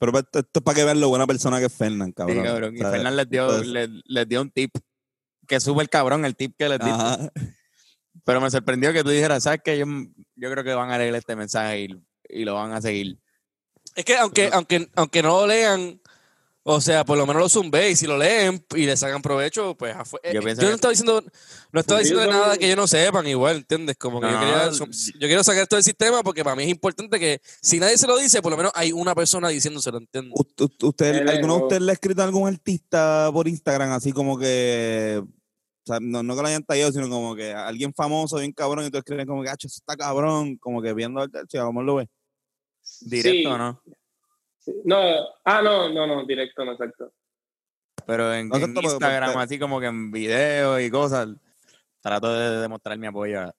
[0.00, 2.38] Pero esto, esto es para que vean lo buena persona que es Fernán, cabrón.
[2.38, 2.74] Sí, cabrón.
[2.74, 4.74] Y O sea, Fernan les dio, entonces- les, les dio un tip.
[5.46, 6.96] Que es súper cabrón el tip que les dio.
[8.24, 9.78] Pero me sorprendió que tú dijeras, ¿sabes qué?
[9.78, 9.86] Yo,
[10.36, 11.88] yo creo que van a leer este mensaje y,
[12.28, 13.18] y lo van a seguir.
[13.94, 16.00] Es que aunque, aunque, aunque no lo lean,
[16.62, 19.74] o sea, por lo menos lo zumbé y si lo leen y le sacan provecho,
[19.76, 21.24] pues afu- eh, Yo no estaba diciendo,
[21.72, 23.96] no estaba diciendo nada también- que ellos no sepan igual, ¿entiendes?
[23.96, 27.18] Como que yo, quería, yo quiero sacar esto del sistema porque para mí es importante
[27.18, 30.34] que si nadie se lo dice, por lo menos hay una persona diciéndoselo, ¿entiendes?
[30.82, 35.22] ¿Usted, ¿Alguno de ustedes le ha escrito a algún artista por Instagram así como que,
[35.24, 38.84] o sea, no, no que lo hayan tallado, sino como que alguien famoso, bien cabrón,
[38.84, 41.94] y tú escriben como que, "Acho, eso está cabrón, como que viendo, si vamos lo
[41.96, 42.08] ve.
[43.00, 43.56] Directo Sí.
[43.58, 43.82] no.
[44.84, 44.98] No,
[45.44, 47.12] ah, no, no, no, directo, no, exacto.
[48.06, 51.28] Pero en, No, Instagram, así como que en videos y cosas,
[52.00, 53.52] trato de demostrar mi apoyo.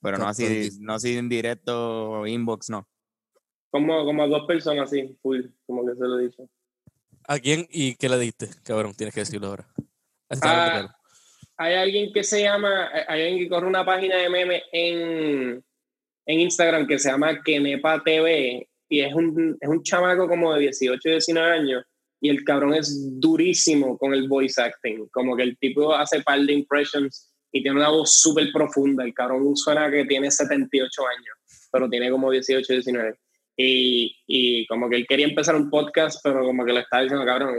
[0.00, 2.88] Pero no así, no así en directo, inbox, no.
[3.70, 6.48] Como, como a dos personas así, full, como que se lo he dicho.
[7.28, 8.48] ¿A quién y qué le diste?
[8.64, 9.68] Cabrón, tienes que decirlo ahora.
[10.30, 10.88] Ah, claro.
[11.56, 15.64] Hay alguien que se llama, hay alguien que corre una página de memes en,
[16.26, 20.62] en Instagram que se llama Kenepa TV y es un, es un chamaco como de
[20.62, 21.84] 18, 19 años
[22.20, 26.40] y el cabrón es durísimo con el voice acting, como que el tipo hace par
[26.40, 31.68] de impressions y tiene una voz súper profunda, el cabrón suena que tiene 78 años,
[31.72, 33.14] pero tiene como 18, 19.
[33.56, 37.26] Y, y como que él quería empezar un podcast, pero como que le estaba diciendo,
[37.26, 37.56] cabrón,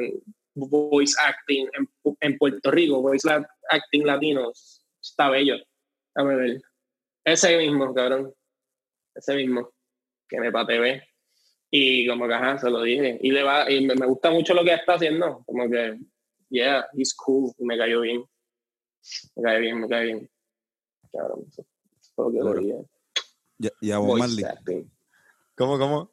[0.55, 1.67] voice acting
[2.19, 3.27] en, Puerto Rico, voice
[3.69, 4.51] acting latino,
[5.01, 5.55] está bello.
[6.15, 6.61] Dame ver.
[7.23, 8.33] Ese mismo, cabrón.
[9.15, 9.71] Ese mismo.
[10.27, 11.10] Que me pa' TV.
[11.73, 13.17] Y como que, ajá, se lo dije.
[13.21, 15.41] Y, le va, y me, me gusta mucho lo que está haciendo.
[15.45, 15.97] Como que,
[16.49, 17.53] yeah, he's cool.
[17.57, 18.23] Y me cayó bien.
[19.35, 20.29] Me cae bien, me cae bien.
[21.13, 21.61] Cabrón, eso
[21.99, 23.97] eso fue lo que le dije.
[23.97, 24.43] Bob Marley.
[24.43, 24.91] acting.
[25.55, 26.11] ¿Cómo, cómo?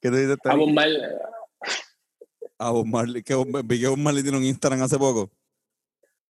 [0.00, 0.32] ¿Qué tú dices?
[0.44, 0.58] A Tony?
[0.58, 0.88] bombar.
[2.58, 5.30] A Bob Marley, que Bob- vi que Bob Marley tiene un Instagram hace poco.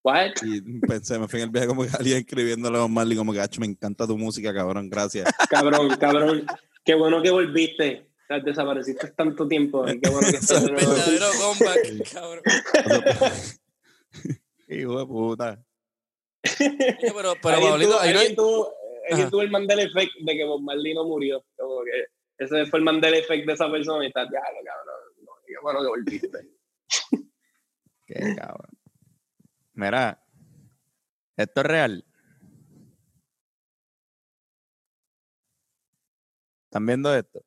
[0.03, 0.31] What?
[0.43, 3.33] Y pensé, me fui en el viaje como que alguien escribiéndole a Bob Marley como
[3.33, 5.31] que, "Acho, me encanta tu música, cabrón, gracias.
[5.49, 6.45] Cabrón, cabrón.
[6.83, 8.09] Qué bueno que volviste.
[8.43, 9.85] Desapareciste tanto tiempo.
[9.85, 10.91] Qué bueno que estás de nuevo.
[10.91, 12.43] Verdadero comeback, cabrón.
[14.67, 15.65] Hijo de puta.
[16.41, 16.73] Pero,
[17.11, 18.73] pero Pablito, tuvo, ahí no
[19.09, 19.29] alguien Ajá.
[19.29, 21.45] tuvo el Mandela Effect de que Bob Marley no murió.
[21.57, 22.05] Como que
[22.37, 24.95] ese fue el Mandela Effect de esa persona y está, ya, lo cabrón.
[25.23, 26.39] No, qué bueno que volviste.
[28.07, 28.69] Qué cabrón.
[29.73, 30.23] Mira,
[31.37, 32.05] esto es real.
[36.73, 37.39] ¿Están viendo esto?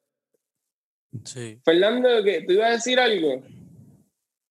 [1.24, 1.61] Sí.
[1.64, 3.43] Fernando, ¿tú ibas a decir algo?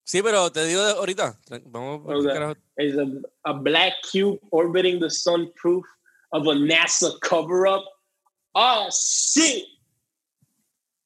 [0.04, 1.40] Sí, pero te digo ahorita.
[1.68, 2.58] Vamos a.
[2.76, 3.06] It's a,
[3.50, 5.86] a black cube orbiting the sun proof
[6.34, 7.86] of a NASA cover-up.
[8.54, 9.80] Oh, sí.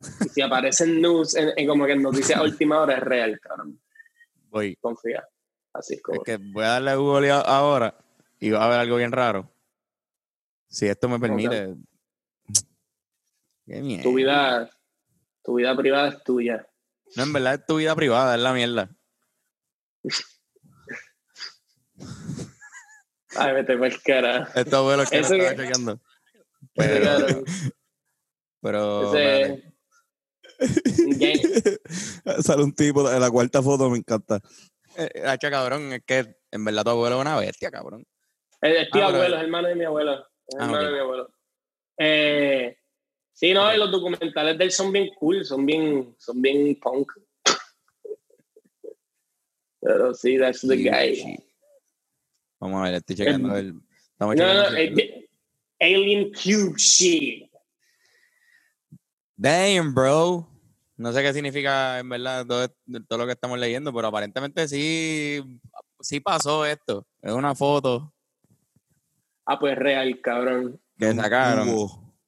[0.00, 3.80] Y si aparecen news, en, en como que en noticias última hora es real, cabrón.
[4.50, 4.76] Voy.
[4.76, 5.26] Confía.
[5.72, 6.20] Así es como.
[6.20, 7.96] Es que voy a darle a Google ahora
[8.38, 9.50] y va a haber algo bien raro.
[10.68, 11.74] Si esto me permite.
[13.66, 14.02] Qué mierda.
[14.02, 14.70] Tu vida,
[15.42, 16.66] tu vida privada es tuya.
[17.16, 18.90] No, en verdad es tu vida privada, es la mierda.
[23.36, 24.48] Ay, vete por cara.
[24.54, 26.00] Esto fue lo que estaba que- chequeando.
[28.60, 29.73] Pero, ese-.
[32.42, 34.40] Sale un tipo en la cuarta foto, me encanta.
[34.96, 38.06] Eh, hacha, cabrón, es que en verdad tu abuelo es una bestia, cabrón.
[38.60, 40.14] Es tío Ah, abuelo, es hermano de mi abuelo.
[40.46, 41.30] Es Ah, hermano de mi abuelo.
[41.98, 42.76] Eh,
[43.32, 47.12] sí, no, y los documentales de él son bien cool, son bien, son bien punk.
[49.80, 51.38] Pero sí, that's the guy.
[52.60, 53.74] Vamos a ver, estoy checando el.
[54.12, 55.28] Estamos No, checando no, el- eh,
[55.80, 57.50] Alien Cube shit.
[59.36, 60.46] Damn, bro.
[60.96, 62.68] No sé qué significa en verdad todo,
[63.08, 65.42] todo lo que estamos leyendo, pero aparentemente sí,
[66.00, 67.06] sí pasó esto.
[67.20, 68.12] Es una foto
[69.46, 70.80] Ah, pues real, cabrón.
[70.98, 71.68] que sacaron.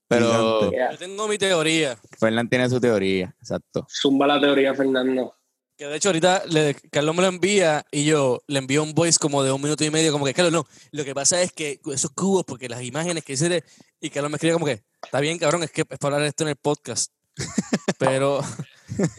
[0.08, 0.70] Pero.
[0.70, 0.92] Yeah.
[0.92, 1.96] Yo tengo mi teoría.
[2.18, 3.86] Fernán tiene su teoría, exacto.
[3.88, 5.34] Zumba la teoría, Fernando.
[5.76, 9.18] Que de hecho ahorita le- Carlos me lo envía y yo le envío un voice
[9.18, 11.80] como de un minuto y medio, como que, Carlos, no, lo que pasa es que
[11.92, 13.62] esos cubos, porque las imágenes que hice,
[14.00, 16.44] y Carlos me escribe como que, está bien, cabrón, es que es para hablar esto
[16.44, 17.12] en el podcast.
[17.98, 18.40] Pero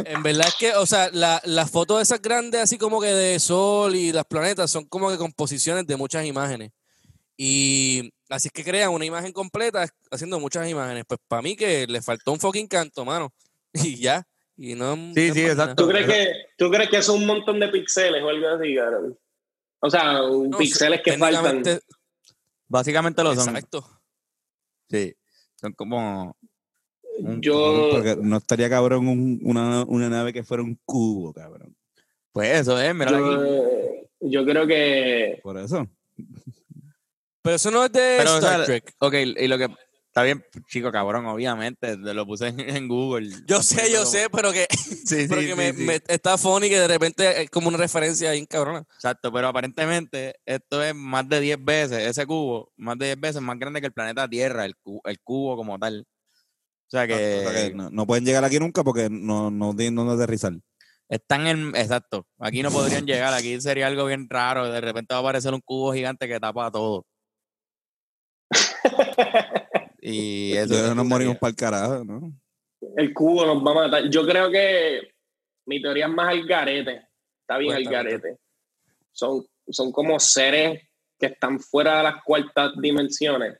[0.05, 3.39] en verdad es que, o sea, la- las fotos esas grandes, así como que de
[3.39, 6.71] sol y las planetas, son como que composiciones de muchas imágenes.
[7.37, 11.03] Y así es que crean una imagen completa haciendo muchas imágenes.
[11.07, 13.31] Pues para mí que le faltó un fucking canto, mano.
[13.73, 14.25] Y ya.
[14.57, 15.83] Y no, Sí, sí, es exacto.
[15.83, 18.75] ¿Tú crees, que, ¿Tú crees que son un montón de píxeles o algo así?
[19.79, 21.63] O sea, No, píxeles que faltan.
[22.67, 23.49] Básicamente lo son.
[23.55, 23.87] Exacto.
[24.89, 25.15] Sí.
[25.55, 26.35] Son como.
[27.19, 31.75] un- Yo, Porque no estaría cabrón un- una, una nave que fuera un cubo, cabrón.
[32.31, 34.07] Pues eso es, mira yo, aquí.
[34.21, 35.87] yo creo que Por eso.
[37.41, 38.93] Pero eso no es de Pero, o Star sea, Trek.
[38.99, 39.67] Ok, y lo que.
[40.17, 41.95] Está bien, chico, cabrón, obviamente.
[41.95, 43.29] te Lo puse en, en Google.
[43.45, 44.65] Yo sé, yo como- sé, pero que,
[45.05, 45.83] Sí, pero sí, que sí, me, sí.
[45.83, 48.79] me- está funny que de repente es como una referencia ahí, cabrona.
[48.95, 53.43] Exacto, pero aparentemente esto es más de 10 veces, ese cubo, más de 10 veces
[53.43, 55.99] más grande que el planeta Tierra, el, cu- el cubo como tal.
[55.99, 57.13] O sea que,
[57.45, 60.53] O sea que no, no pueden llegar aquí nunca porque no, no tienen dónde aterrizar.
[61.09, 61.75] están en.
[61.75, 64.67] Exacto, aquí no podrían llegar, aquí sería algo bien raro.
[64.71, 67.05] De repente va a aparecer un cubo gigante que tapa todo.
[70.07, 70.95] Y eso.
[70.95, 72.33] Nos morimos para el carajo, ¿no?
[72.95, 74.09] el cubo nos va a matar.
[74.09, 75.11] Yo creo que
[75.65, 77.07] mi teoría es más al garete.
[77.41, 78.37] Está bien al garete.
[79.11, 80.81] Son, son como seres
[81.19, 83.57] que están fuera de las cuartas dimensiones.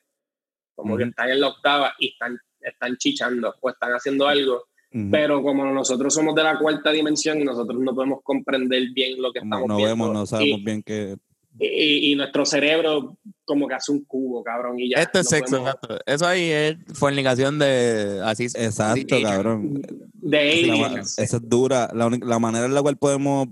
[0.75, 4.65] Como que están en la octava y están, están chichando o están haciendo algo.
[5.11, 9.31] Pero como nosotros somos de la cuarta dimensión y nosotros no podemos comprender bien lo
[9.31, 9.95] que Como estamos no viendo.
[9.95, 11.17] vemos, no sabemos y, bien qué.
[11.59, 15.01] Y- y nuestro cerebro como que hace un cubo, cabrón, y ya.
[15.01, 15.99] Esto es no sexo, podemos- exacto.
[16.05, 18.21] Eso ahí es fornicación de.
[18.23, 19.81] Así Exacto, cabrón.
[20.13, 21.17] De aliens.
[21.17, 21.89] esa es dura.
[21.93, 23.47] La, única- la manera en la cual podemos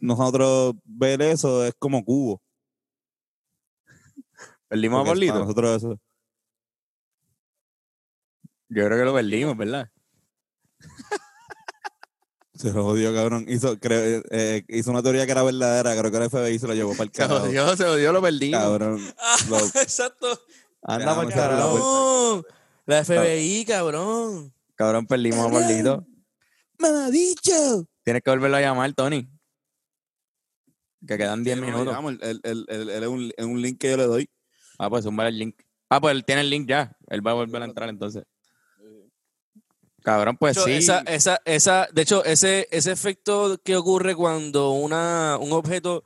[0.00, 2.40] nosotros ver eso es como cubo.
[4.68, 5.38] Perdimos a Pablito.
[5.38, 5.98] nosotros eso.
[8.70, 9.88] Yo creo que lo perdimos, ¿verdad?
[12.58, 13.44] Se lo jodió, cabrón.
[13.48, 15.96] Hizo, creo, eh, hizo una teoría que era verdadera.
[15.96, 17.44] Creo que el FBI se lo llevó para el Se carajo.
[17.44, 18.60] odió, se odió, lo perdimos.
[18.60, 19.00] Cabrón.
[19.18, 20.26] Ah, Lo- exacto.
[20.82, 21.74] Anda cerrar la carajo.
[21.78, 22.46] Cabrón.
[22.86, 24.52] La FBI, cabrón.
[24.74, 26.06] Cabrón, perdimos a Pablito.
[26.78, 27.86] ¡Me ha dicho!
[28.04, 29.28] Tienes que volverlo a llamar, Tony.
[31.06, 31.86] Que quedan 10 Sí, no, minutos.
[31.88, 34.30] digamos, el- el- el- el- es un, es un link que yo le doy.
[34.78, 35.56] Ah, pues zumba el link.
[35.90, 36.96] Ah, pues él tiene el link ya.
[37.08, 38.24] Él va a volver a entrar entonces.
[40.02, 40.72] Cabrón, pues hecho, sí.
[40.72, 46.04] esa, esa, esa, de hecho, ese, ese efecto que ocurre cuando una, un objeto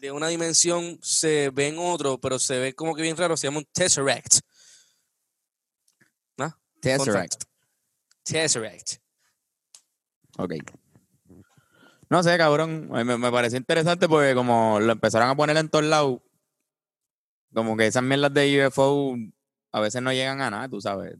[0.00, 3.46] de una dimensión se ve en otro, pero se ve como que bien raro, se
[3.46, 4.40] llama un tesseract.
[6.36, 6.50] ¿No?
[6.50, 7.44] Fun Tesseract.
[8.22, 8.92] Tesseract.
[10.38, 10.54] Ok.
[12.08, 12.88] No sé, cabrón.
[12.90, 16.20] Me, me pareció interesante porque como lo empezaron a poner en todos lados,
[17.52, 19.16] como que esas mierdas de UFO
[19.72, 21.16] a veces no llegan a nada, tú sabes.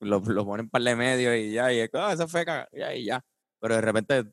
[0.00, 3.04] Lo, lo ponen par de medios y ya, y ah, eso fue caga", ya, y
[3.06, 3.20] ya.
[3.60, 4.24] Pero de repente,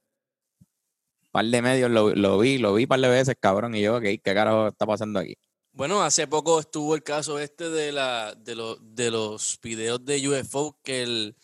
[1.32, 4.04] par de medios lo, lo vi, lo vi par de veces, cabrón, y yo, ok,
[4.04, 5.36] ¿qué carajo está pasando aquí?
[5.72, 10.28] Bueno, hace poco estuvo el caso este de la de, los de los videos de
[10.28, 11.36] UFO que el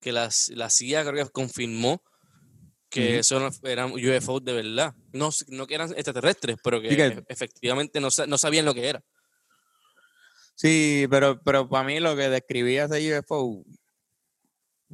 [0.00, 2.02] que la, la CIA creo que confirmó
[2.90, 4.94] que eso no- eran UFO de verdad.
[5.12, 8.88] No, no que eran extraterrestres, pero que, Sí e- efectivamente no, no sabían lo que
[8.88, 9.02] era.
[10.60, 13.64] Sí, pero, pero para mí lo que describía ese UFO,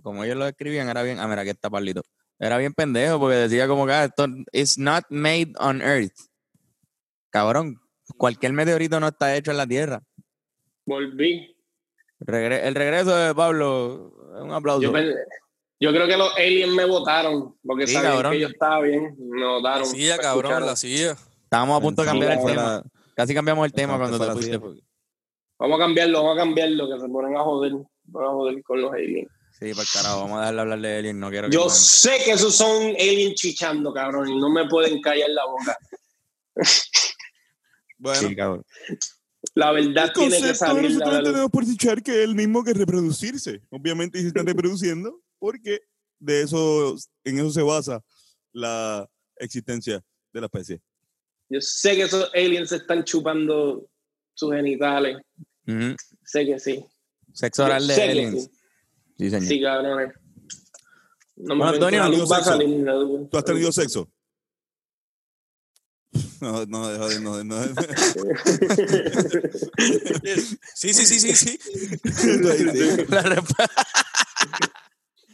[0.01, 1.19] como ellos lo describían, era bien.
[1.19, 2.03] Ah, mira, aquí está Pablito.
[2.39, 6.13] Era bien pendejo porque decía como que ah, esto is not made on Earth.
[7.31, 7.81] Cabrón,
[8.17, 10.03] cualquier meteorito no está hecho en la Tierra.
[10.85, 11.57] Volví.
[12.21, 14.83] Regre- el regreso de Pablo, un aplauso.
[15.81, 18.33] Yo, creo que los aliens me votaron porque Sí, sabían cabrón.
[18.33, 19.17] que yo estaba bien.
[19.19, 19.87] Me La votaron.
[19.87, 20.69] CIA, me cabrón, escucharon.
[20.69, 21.17] la CIA.
[21.43, 22.83] Estábamos a punto de cambiar el tema.
[23.17, 24.61] Casi cambiamos el tema cuando te fuiste.
[25.59, 27.73] Vamos a cambiarlo, vamos a cambiarlo, que se ponen a joder.
[28.05, 29.29] Van a joder con los aliens.
[29.59, 31.19] Sí, por carajo, vamos a dejarle hablar de Alien.
[31.19, 35.01] No quiero que Yo sé que esos son aliens chichando, cabrón, y no me pueden
[35.01, 35.79] callar la boca.
[37.99, 38.63] Bueno, Sí, cabrón.
[39.55, 40.91] La verdad el tiene que salir.
[40.91, 43.63] la nosotros tenemos por dichar que es el mismo que reproducirse.
[43.71, 45.81] Obviamente se están reproduciendo porque
[46.19, 46.95] de eso,
[47.25, 48.03] en eso se basa
[48.53, 50.83] la existencia de la especie.
[51.49, 53.89] Yo sé que esos aliens se están chupando
[54.37, 55.17] sus genitales.
[56.25, 56.85] Sé que sí.
[57.33, 58.45] Sexo oral de aliens.
[58.45, 58.51] sí.
[59.19, 59.49] Sí, señor.
[59.49, 60.13] Sí, cabrones.
[61.37, 63.73] No me Antonio, que la ¿has luz va a tenido salir, la- ¿Tú has tenido
[63.73, 64.09] sexo?
[66.41, 67.57] No, no, de joder, no, no.
[70.75, 71.59] Sí, sí, sí, sí, sí.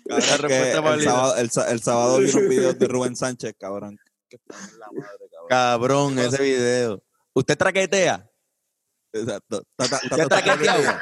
[0.04, 3.98] La respuesta el, sábado, el, el sábado vi unos videos de Rubén Sánchez, cabrón.
[4.28, 5.48] Que está en la madre, cabrón.
[5.48, 7.02] Cabrón, ese video.
[7.32, 8.28] ¿Usted traquetea?
[9.12, 9.62] Exacto.
[9.76, 10.98] Ta- ta- ta- ¿Usted ta- ta- traqueteado?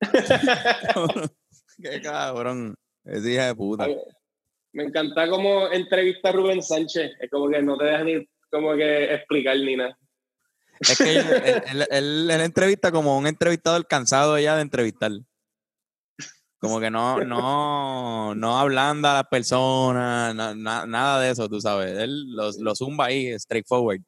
[1.82, 2.74] Qué cabrón.
[3.04, 3.86] Ese hija de puta.
[4.72, 7.12] Me encanta como entrevista a Rubén Sánchez.
[7.20, 9.96] Es como que no te dejan ni como que explicar ni nada.
[10.80, 15.12] Es que él, él, él- él- él entrevista como un entrevistador cansado ya de entrevistar.
[16.58, 21.60] Como que no, no, no ablanda a las personas, na- na- nada de eso, tú
[21.60, 21.96] sabes.
[21.98, 24.00] Él lo, lo zumba ahí, straightforward.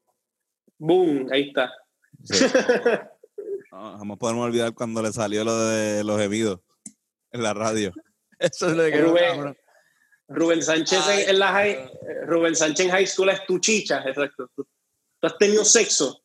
[0.78, 1.70] Boom, ahí está.
[3.76, 6.60] No, jamás podemos olvidar cuando le salió lo de los gemidos
[7.30, 7.92] en la radio.
[8.38, 9.54] Eso es lo que Rubén,
[10.28, 11.90] Rubén Sánchez Ay, en, en la high, eh,
[12.26, 14.48] Rubén Sánchez en high school es tu chicha, exacto.
[14.56, 14.64] Tú,
[15.20, 16.22] tú has tenido sexo.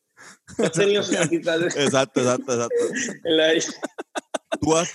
[0.56, 1.02] Tú has tenido
[1.76, 2.84] Exacto, exacto, exacto.
[3.24, 3.52] la-
[4.58, 4.92] Tú, has-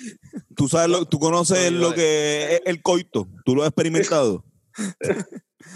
[0.56, 3.28] tú sabes lo, tú conoces lo que es el coito.
[3.46, 4.44] Tú lo has experimentado.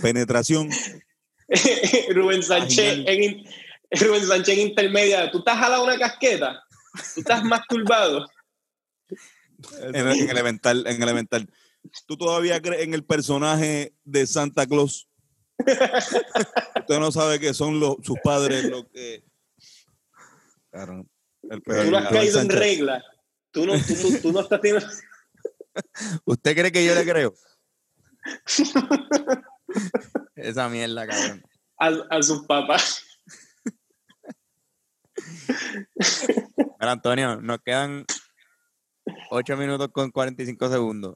[0.01, 0.69] Penetración.
[2.09, 3.43] Rubén Sánchez en,
[3.99, 5.29] Rubén Sánchez en intermedia.
[5.29, 6.63] ¿Tú estás jalado una casqueta?
[7.13, 8.27] ¿Tú estás masturbado?
[9.81, 11.49] En, el- en elemental, en elemental.
[12.07, 15.07] ¿Tú todavía crees en el personaje de Santa Claus?
[15.57, 19.23] Usted no sabe que son los, sus padres los que.
[20.71, 21.05] Claro,
[21.49, 23.03] el peor, Tú no has caído en regla.
[23.51, 24.87] Tú no, tú, tú- tú no estás teniendo...
[26.25, 27.33] ¿Usted cree que yo le creo?
[30.35, 31.43] Esa mierda, cabrón.
[31.79, 33.03] a, a sus papás.
[36.79, 38.05] Antonio, nos quedan
[39.29, 41.15] 8 minutos con 45 segundos.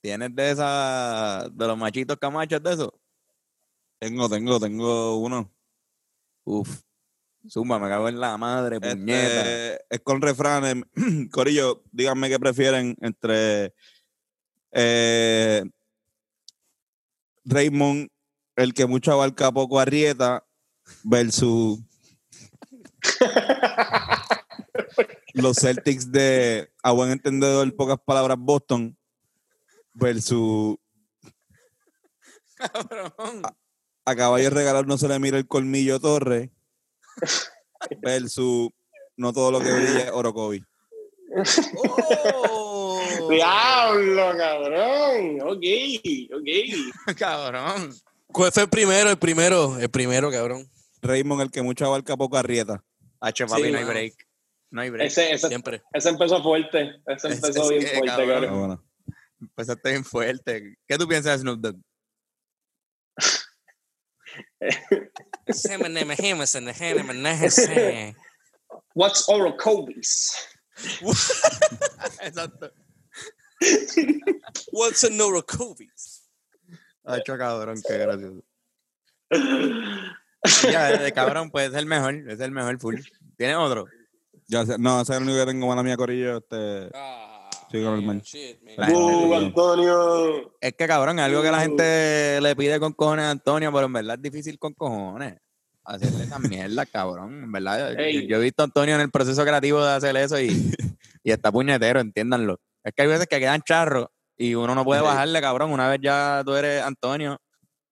[0.00, 3.00] ¿Tienes de esa, de los machitos camachos de eso?
[3.98, 5.52] Tengo, tengo, tengo uno.
[6.44, 6.82] Uf.
[7.48, 9.40] Zumba, me cago en la madre, puñeta.
[9.40, 10.84] Este, es con refranes.
[11.32, 13.74] Corillo, díganme qué prefieren entre
[14.72, 15.64] eh,
[17.44, 18.08] Raymond,
[18.56, 20.44] el que mucho abarca, poco arrieta,
[21.04, 21.80] versus
[25.34, 28.96] los Celtics de, a buen entendedor, pocas palabras, Boston,
[29.94, 30.76] versus
[32.56, 33.42] Cabrón.
[34.04, 36.50] a caballo regalar no se le mira el colmillo Torre,
[38.02, 38.70] versus
[39.16, 40.64] no todo lo que brilla es Orocovi.
[41.76, 43.00] Oh.
[43.28, 45.40] Diablo, cabrón.
[45.42, 45.64] Ok,
[46.34, 47.16] ok.
[47.18, 47.94] cabrón.
[48.32, 49.10] ¿Cuál fue el primero?
[49.10, 50.68] El primero, el primero, cabrón.
[51.02, 52.82] Raymond, el que mucho abarca, poco arrieta.
[53.20, 54.14] Hacho, papi, Sí, no hay break.
[54.70, 55.06] No hay break.
[55.06, 55.82] Ese, ese, Siempre.
[55.92, 57.00] ese empezó fuerte.
[57.06, 58.28] Ese Ese empezó sí bien fuerte, cabrón.
[58.28, 58.58] Cabrón.
[58.58, 58.84] bueno.
[59.40, 60.76] Empezaste bien fuerte.
[60.86, 61.76] ¿Qué tú piensas de Snoop Dogg?
[68.94, 70.32] What's Orocovis?
[72.20, 72.70] Exacto.
[74.72, 76.28] What's a Neurocovis?
[77.04, 78.44] Hacho, cabrón, qué gracioso.
[80.70, 82.96] Ya, de cabrón, pues es el mejor, es el mejor full.
[83.36, 83.86] ¿Tiene otro?
[84.46, 86.38] Ya sé- no, ese es el único que tengo, mala mía, Corillo.
[86.38, 88.20] Este, Ah, Sí, con el man.
[88.20, 88.74] shit, man.
[88.78, 90.54] La- Uh, Antonio.
[90.60, 93.86] Es que cabrón, es algo que la gente le pide con cojones a Antonio, pero
[93.86, 95.36] en verdad es difícil con cojones.
[95.84, 97.44] Hacerle esa mierda, cabrón.
[97.44, 97.92] En verdad,
[98.26, 100.48] yo- he visto a Antonio en el proceso creativo de hacer eso y,
[101.22, 102.58] y está puñetero, entiéndanlo.
[102.84, 105.70] Es que hay veces que quedan charros y uno no puede bajarle, cabrón.
[105.72, 107.38] Una vez ya tú eres Antonio,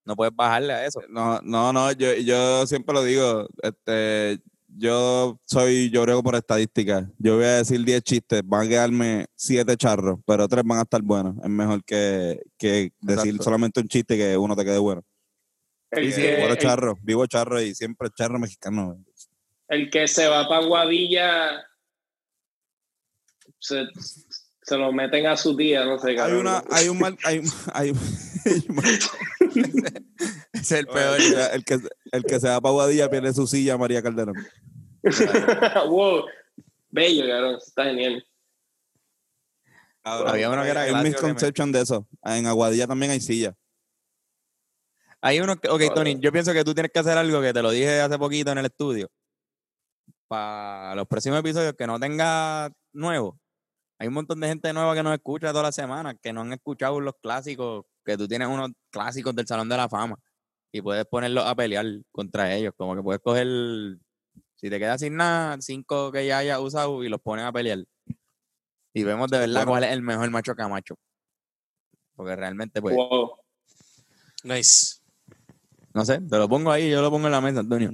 [0.06, 1.00] no puedes bajarle a eso.
[1.08, 3.48] no, no, no, yo, yo siempre lo digo.
[3.62, 4.40] Este,
[4.78, 7.10] yo soy, yo creo por estadística.
[7.18, 10.82] Yo voy a decir 10 chistes, van a quedarme 7 charros, pero 3 van a
[10.82, 11.34] estar buenos.
[11.42, 15.02] Es mejor que, que decir solamente un chiste y que uno te quede bueno.
[15.90, 19.02] El, Sí, sí, que, Vivo el, charro, vivo charro y siempre charro mexicano.
[19.68, 21.64] el que se va para Guadilla
[23.58, 23.86] se,
[24.62, 27.40] se lo meten a su tía, no sé, Hay una, hay un mal, hay,
[27.72, 27.92] hay,
[28.44, 28.84] hay un mal-
[30.52, 31.20] es el peor.
[31.20, 31.78] el, el que,
[32.12, 34.34] el que se va para Guadilla pierde su silla María Calderón.
[35.88, 36.24] wow.
[36.90, 37.56] Bello, cabrón.
[37.56, 38.24] Está genial.
[40.02, 42.06] Había uno que era me- misconception de eso.
[42.22, 43.54] En Aguadilla también hay silla.
[45.20, 47.62] Hay uno que, ok, Tony, yo pienso que tú tienes que hacer algo que te
[47.62, 49.10] lo dije hace poquito en el estudio.
[50.28, 53.38] Para los próximos episodios que no tenga nuevo.
[53.98, 56.52] Hay un montón de gente nueva que nos escucha toda la semana, que no han
[56.52, 60.16] escuchado los clásicos, que tú tienes unos clásicos del Salón de la Fama
[60.72, 62.72] y puedes ponerlos a pelear contra ellos.
[62.76, 63.46] Como que puedes coger,
[64.54, 67.84] si te quedas sin nada, cinco que ya hayas usado y los pones a pelear.
[68.94, 69.72] Y vemos de verdad Bueno.
[69.72, 70.96] cuál es el mejor macho camacho.
[72.14, 73.32] Porque realmente, pues, Wow.
[74.44, 75.00] Nice.
[75.92, 77.90] no sé, te lo pongo ahí, yo lo pongo en la mesa, Antonio.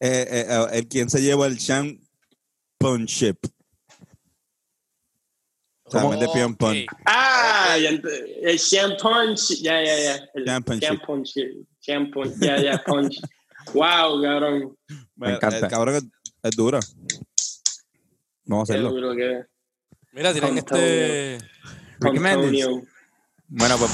[0.00, 3.36] Eh, eh, eh, el quien se lleva el championship.
[3.44, 3.48] O
[5.92, 6.76] vez de pion pon.
[7.06, 9.36] Ah, ya el champagne.
[9.60, 10.28] Ya, ya, ya.
[10.34, 11.66] El championship.
[11.86, 13.20] Champon- Ya, ya, punch.
[13.74, 14.76] wow, cabrón.
[15.16, 15.58] Me encanta.
[15.58, 16.04] El cabrón es,
[16.42, 16.80] es dura.
[18.44, 18.90] Vamos a hacerlo.
[18.90, 19.14] duro.
[20.12, 20.84] Mira, tienen Antonio.
[20.84, 21.38] este.
[22.00, 22.64] Ricky Mendes.
[22.64, 22.82] Antonio.
[23.48, 23.90] Bueno, pues.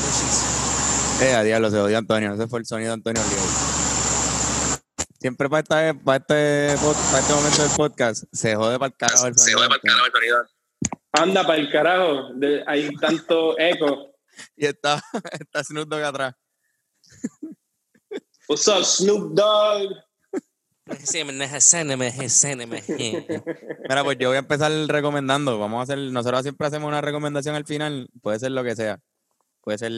[1.23, 2.35] Eh, a diablo, se odió Antonio.
[2.35, 4.81] Ese fue el sonido de Antonio Leo.
[5.19, 9.27] Siempre para, esta, para, este, para este momento del podcast se jode para el carajo
[9.27, 9.61] el sonido.
[9.61, 10.47] de Antonio.
[11.19, 12.31] Anda para el carajo.
[12.35, 14.15] de- hay tanto eco.
[14.57, 15.01] Y está,
[15.41, 16.35] está Snoop Dogg atrás.
[18.49, 19.93] What's up, Snoop Dogg?
[23.89, 25.59] Mira, pues yo voy a empezar recomendando.
[25.59, 29.01] Vamos a hacer, nosotros siempre hacemos una recomendación al final, puede ser lo que sea.
[29.63, 29.91] Puede ser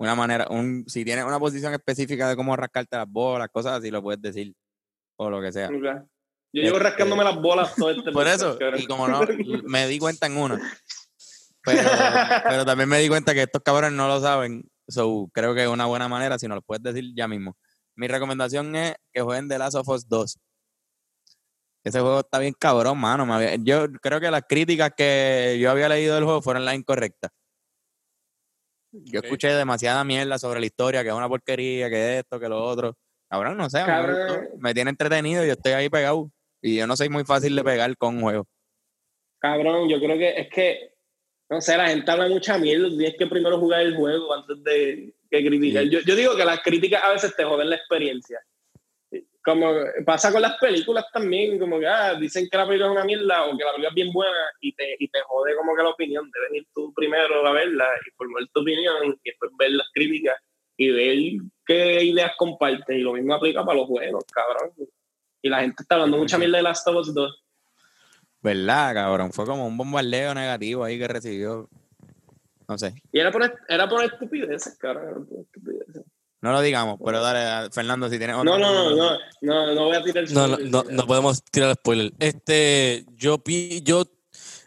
[0.00, 3.90] una manera, un, si tienes una posición específica de cómo rascarte las bolas, cosas así,
[3.92, 4.52] lo puedes decir.
[5.16, 5.68] O lo que sea.
[5.68, 6.08] Ok.
[6.52, 9.20] Yo llevo rascándome las bolas todo este Por eso, y como no,
[9.64, 10.60] me di cuenta en una.
[11.62, 11.90] Pero,
[12.44, 14.64] pero también me di cuenta que estos cabrones no lo saben.
[14.86, 17.56] So, creo que es una buena manera, si no lo puedes decir ya mismo.
[17.94, 20.38] Mi recomendación es que jueguen The Last of Us 2.
[21.84, 23.26] Ese juego está bien cabrón, mano.
[23.26, 26.74] me había- yo creo que las críticas que yo había leído del juego fueron las
[26.74, 27.30] incorrectas.
[28.92, 32.64] Yo escuché demasiada mierda sobre la historia, que es una porquería, que esto, que lo
[32.64, 32.96] otro.
[33.30, 34.48] Cabrón, no sé, me Cabrón.
[34.58, 36.30] me tiene entretenido y yo estoy ahí pegado.
[36.60, 38.46] Y yo no soy muy fácil de pegar con un juego.
[39.38, 40.94] Cabrón, yo creo que es que,
[41.48, 42.88] no sé, la gente habla mucha mierda.
[42.88, 45.84] Tienes que primero jugar el juego antes de que criticar.
[45.84, 45.90] Sí.
[45.90, 48.40] Yo, yo digo que las críticas a veces te joden la experiencia.
[49.44, 49.72] Como
[50.04, 53.46] pasa con las películas también, como que ah, dicen que la película es una mierda
[53.46, 55.88] o que la película es bien buena y te, y te jode como que la
[55.90, 56.30] opinión.
[56.30, 60.36] Debes ir tú primero a verla y formar tu opinión y después ver las críticas
[60.76, 61.18] y ver
[61.64, 62.96] qué ideas compartes.
[62.96, 64.72] Y lo mismo aplica para los juegos, cabrón.
[65.42, 67.44] Y la gente está hablando mucha mierda de Last of Us 2.
[68.42, 69.32] ¿Verdad, cabrón?
[69.32, 71.68] Fue como un bombardeo negativo ahí que recibió.
[72.68, 72.94] No sé.
[73.12, 75.04] Y era por, era por estupideces, cabrón.
[75.08, 76.02] Era por estupideces.
[76.40, 78.58] No lo digamos, pero dale, Fernando, si tienes No, otra.
[78.58, 82.12] no, no, no, no, no voy a tirar No, no, no, no podemos tirar spoiler.
[82.20, 84.04] Este, yo, pi- yo,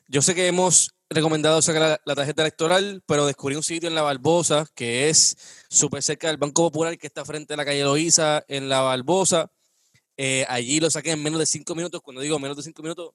[0.10, 3.96] yo sé que hemos recomendado sacar la, la tarjeta electoral, pero descubrí un sitio en
[3.96, 7.84] La Barbosa que es súper cerca del Banco Popular, que está frente a la calle
[7.86, 9.50] Loíza, en La Barbosa.
[10.24, 12.00] Eh, allí lo saqué en menos de cinco minutos.
[12.04, 13.10] Cuando digo menos de cinco minutos,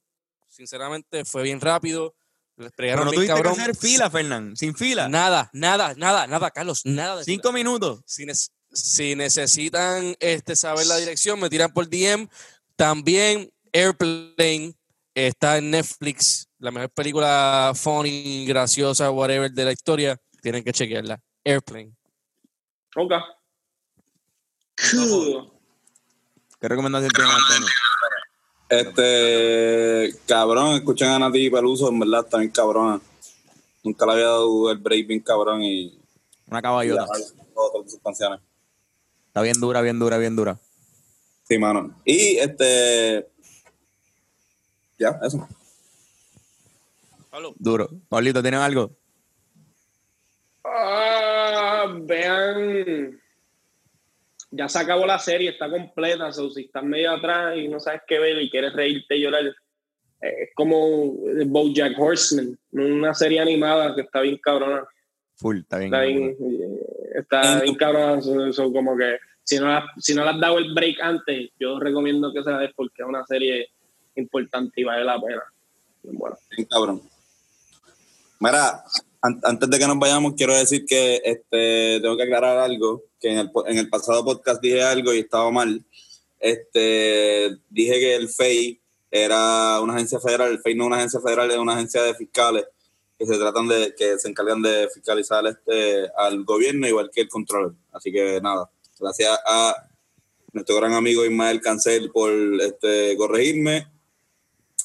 [0.49, 2.17] sinceramente fue bien rápido.
[2.57, 3.55] Les pregaron no tuviste cabrón.
[3.55, 4.57] que hacer fila, Fernán.
[4.57, 5.09] Sin fila.
[5.09, 7.35] Nada, nada, nada, nada, Carlos, nada de fila.
[7.37, 8.01] Cinco minutos.
[8.07, 12.29] si, nes- si necesitan este, saber la dirección, me tiran por DM.
[12.75, 14.75] También Airplane
[15.15, 20.21] está en Netflix, la mejor película funny, graciosa, whatever de la historia.
[20.43, 21.21] Tienen que chequearla.
[21.45, 21.93] Airplane.
[22.97, 23.13] Ok.
[24.91, 25.56] Cool.
[26.61, 27.69] ¿Qué recomendación tienes, Antonio?
[28.69, 33.01] Este, cabrón, escuchen a Nati Peluso, en verdad, está bien cabrona.
[33.85, 36.01] Nunca le había dado el break bien cabrón y,
[36.49, 37.07] Una caballota.
[39.29, 40.59] Está bien dura, bien dura, bien dura.
[41.45, 41.95] Sí, mano.
[42.05, 43.29] Y este,
[44.99, 45.47] ya, eso.
[47.31, 47.55] Pablo.
[47.59, 47.89] Duro.
[48.09, 48.97] Pablito, ¿tienes algo?
[50.65, 53.21] Ah, vean.
[54.51, 56.33] Ya se acabó la serie, está completa.
[56.33, 59.45] So, si estás medio atrás y no sabes qué ver y quieres reírte y llorar,
[59.47, 59.55] eh,
[60.21, 61.13] es como
[61.47, 64.85] Bojack Horseman, una serie animada que está bien cabrona.
[65.37, 65.93] Full, está bien.
[65.95, 66.81] Está bien, eh,
[67.17, 68.23] está bien cabrona.
[68.23, 71.51] so- so como que si no, la- si no le has dado el break antes,
[71.59, 73.69] yo recomiendo que se la des porque es una serie
[74.15, 75.43] importante y vale la pena.
[76.05, 77.03] Bueno, Bien cabrón.
[78.41, 78.83] Mira,
[79.21, 83.39] antes de que nos vayamos, quiero decir que este, tengo que aclarar algo, que en
[83.39, 85.85] el, en el pasado podcast dije algo y estaba mal.
[86.39, 88.81] Este, dije que el FEI
[89.11, 92.15] era una agencia federal, el FEI no es una agencia federal, es una agencia de
[92.15, 92.65] fiscales
[93.19, 97.29] que se tratan de, que se encargan de fiscalizar este al gobierno igual que el
[97.29, 97.77] control.
[97.93, 98.71] Así que nada,
[99.01, 99.75] gracias a
[100.53, 102.31] nuestro gran amigo Ismael Cancel por
[102.61, 103.87] este, corregirme.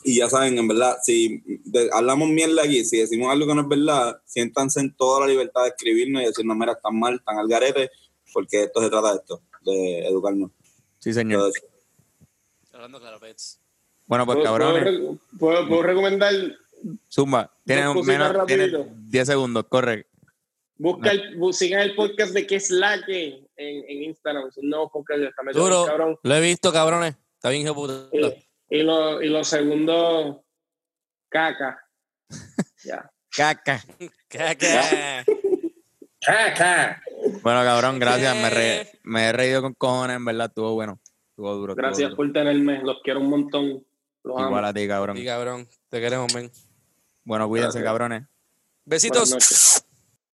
[0.04, 3.62] Y ya saben, en verdad, si de- hablamos mierda aquí, si decimos algo que no
[3.62, 7.38] es verdad, siéntanse en toda la libertad de escribirnos y decirnos, mira, están mal, están
[7.38, 7.92] al garete,
[8.34, 10.52] porque esto se trata de esto, de educarnos.
[11.00, 11.40] Sí, señor.
[11.48, 11.64] Entonces,
[12.74, 13.60] Hablando claro, Pets.
[14.08, 16.34] Bueno, pues ¿puedo, puedo cabrones, re- puedo- puedo recomendar
[17.12, 17.54] Zumba.
[17.66, 18.88] Tienes menos, tienes rapidito.
[19.08, 20.08] 10 segundos, corre.
[20.78, 24.48] Busca el, sigan el podcast de que es la que en, en Instagram.
[24.48, 25.86] Es un nuevo podcast está metido Duro.
[25.86, 26.18] cabrón.
[26.24, 27.16] Lo he visto, cabrones.
[27.36, 28.18] Está bien, hijo de puta.
[28.18, 30.44] Y, y lo, y lo segundo,
[31.30, 31.80] caca.
[32.84, 33.12] ya.
[33.30, 33.80] Caca.
[34.28, 35.22] ¿Qué, qué?
[37.44, 38.36] Bueno, cabrón, gracias.
[38.36, 41.00] Me, re- me he reído con cojones, en verdad, estuvo bueno.
[41.30, 41.74] Estuvo duro.
[41.74, 42.18] estuvo Gracias duro.
[42.18, 42.82] por tenerme.
[42.84, 43.86] Los quiero un montón.
[44.24, 44.48] Los amo.
[44.48, 45.18] Igual a ti, cabrón.
[45.18, 45.68] Sí, cabrón.
[45.90, 46.52] Te queremos, men.
[47.24, 47.90] Bueno, cuídense, Gracias.
[47.90, 48.24] cabrones.
[48.86, 49.30] Besitos.
[49.30, 49.81] Buenas noches.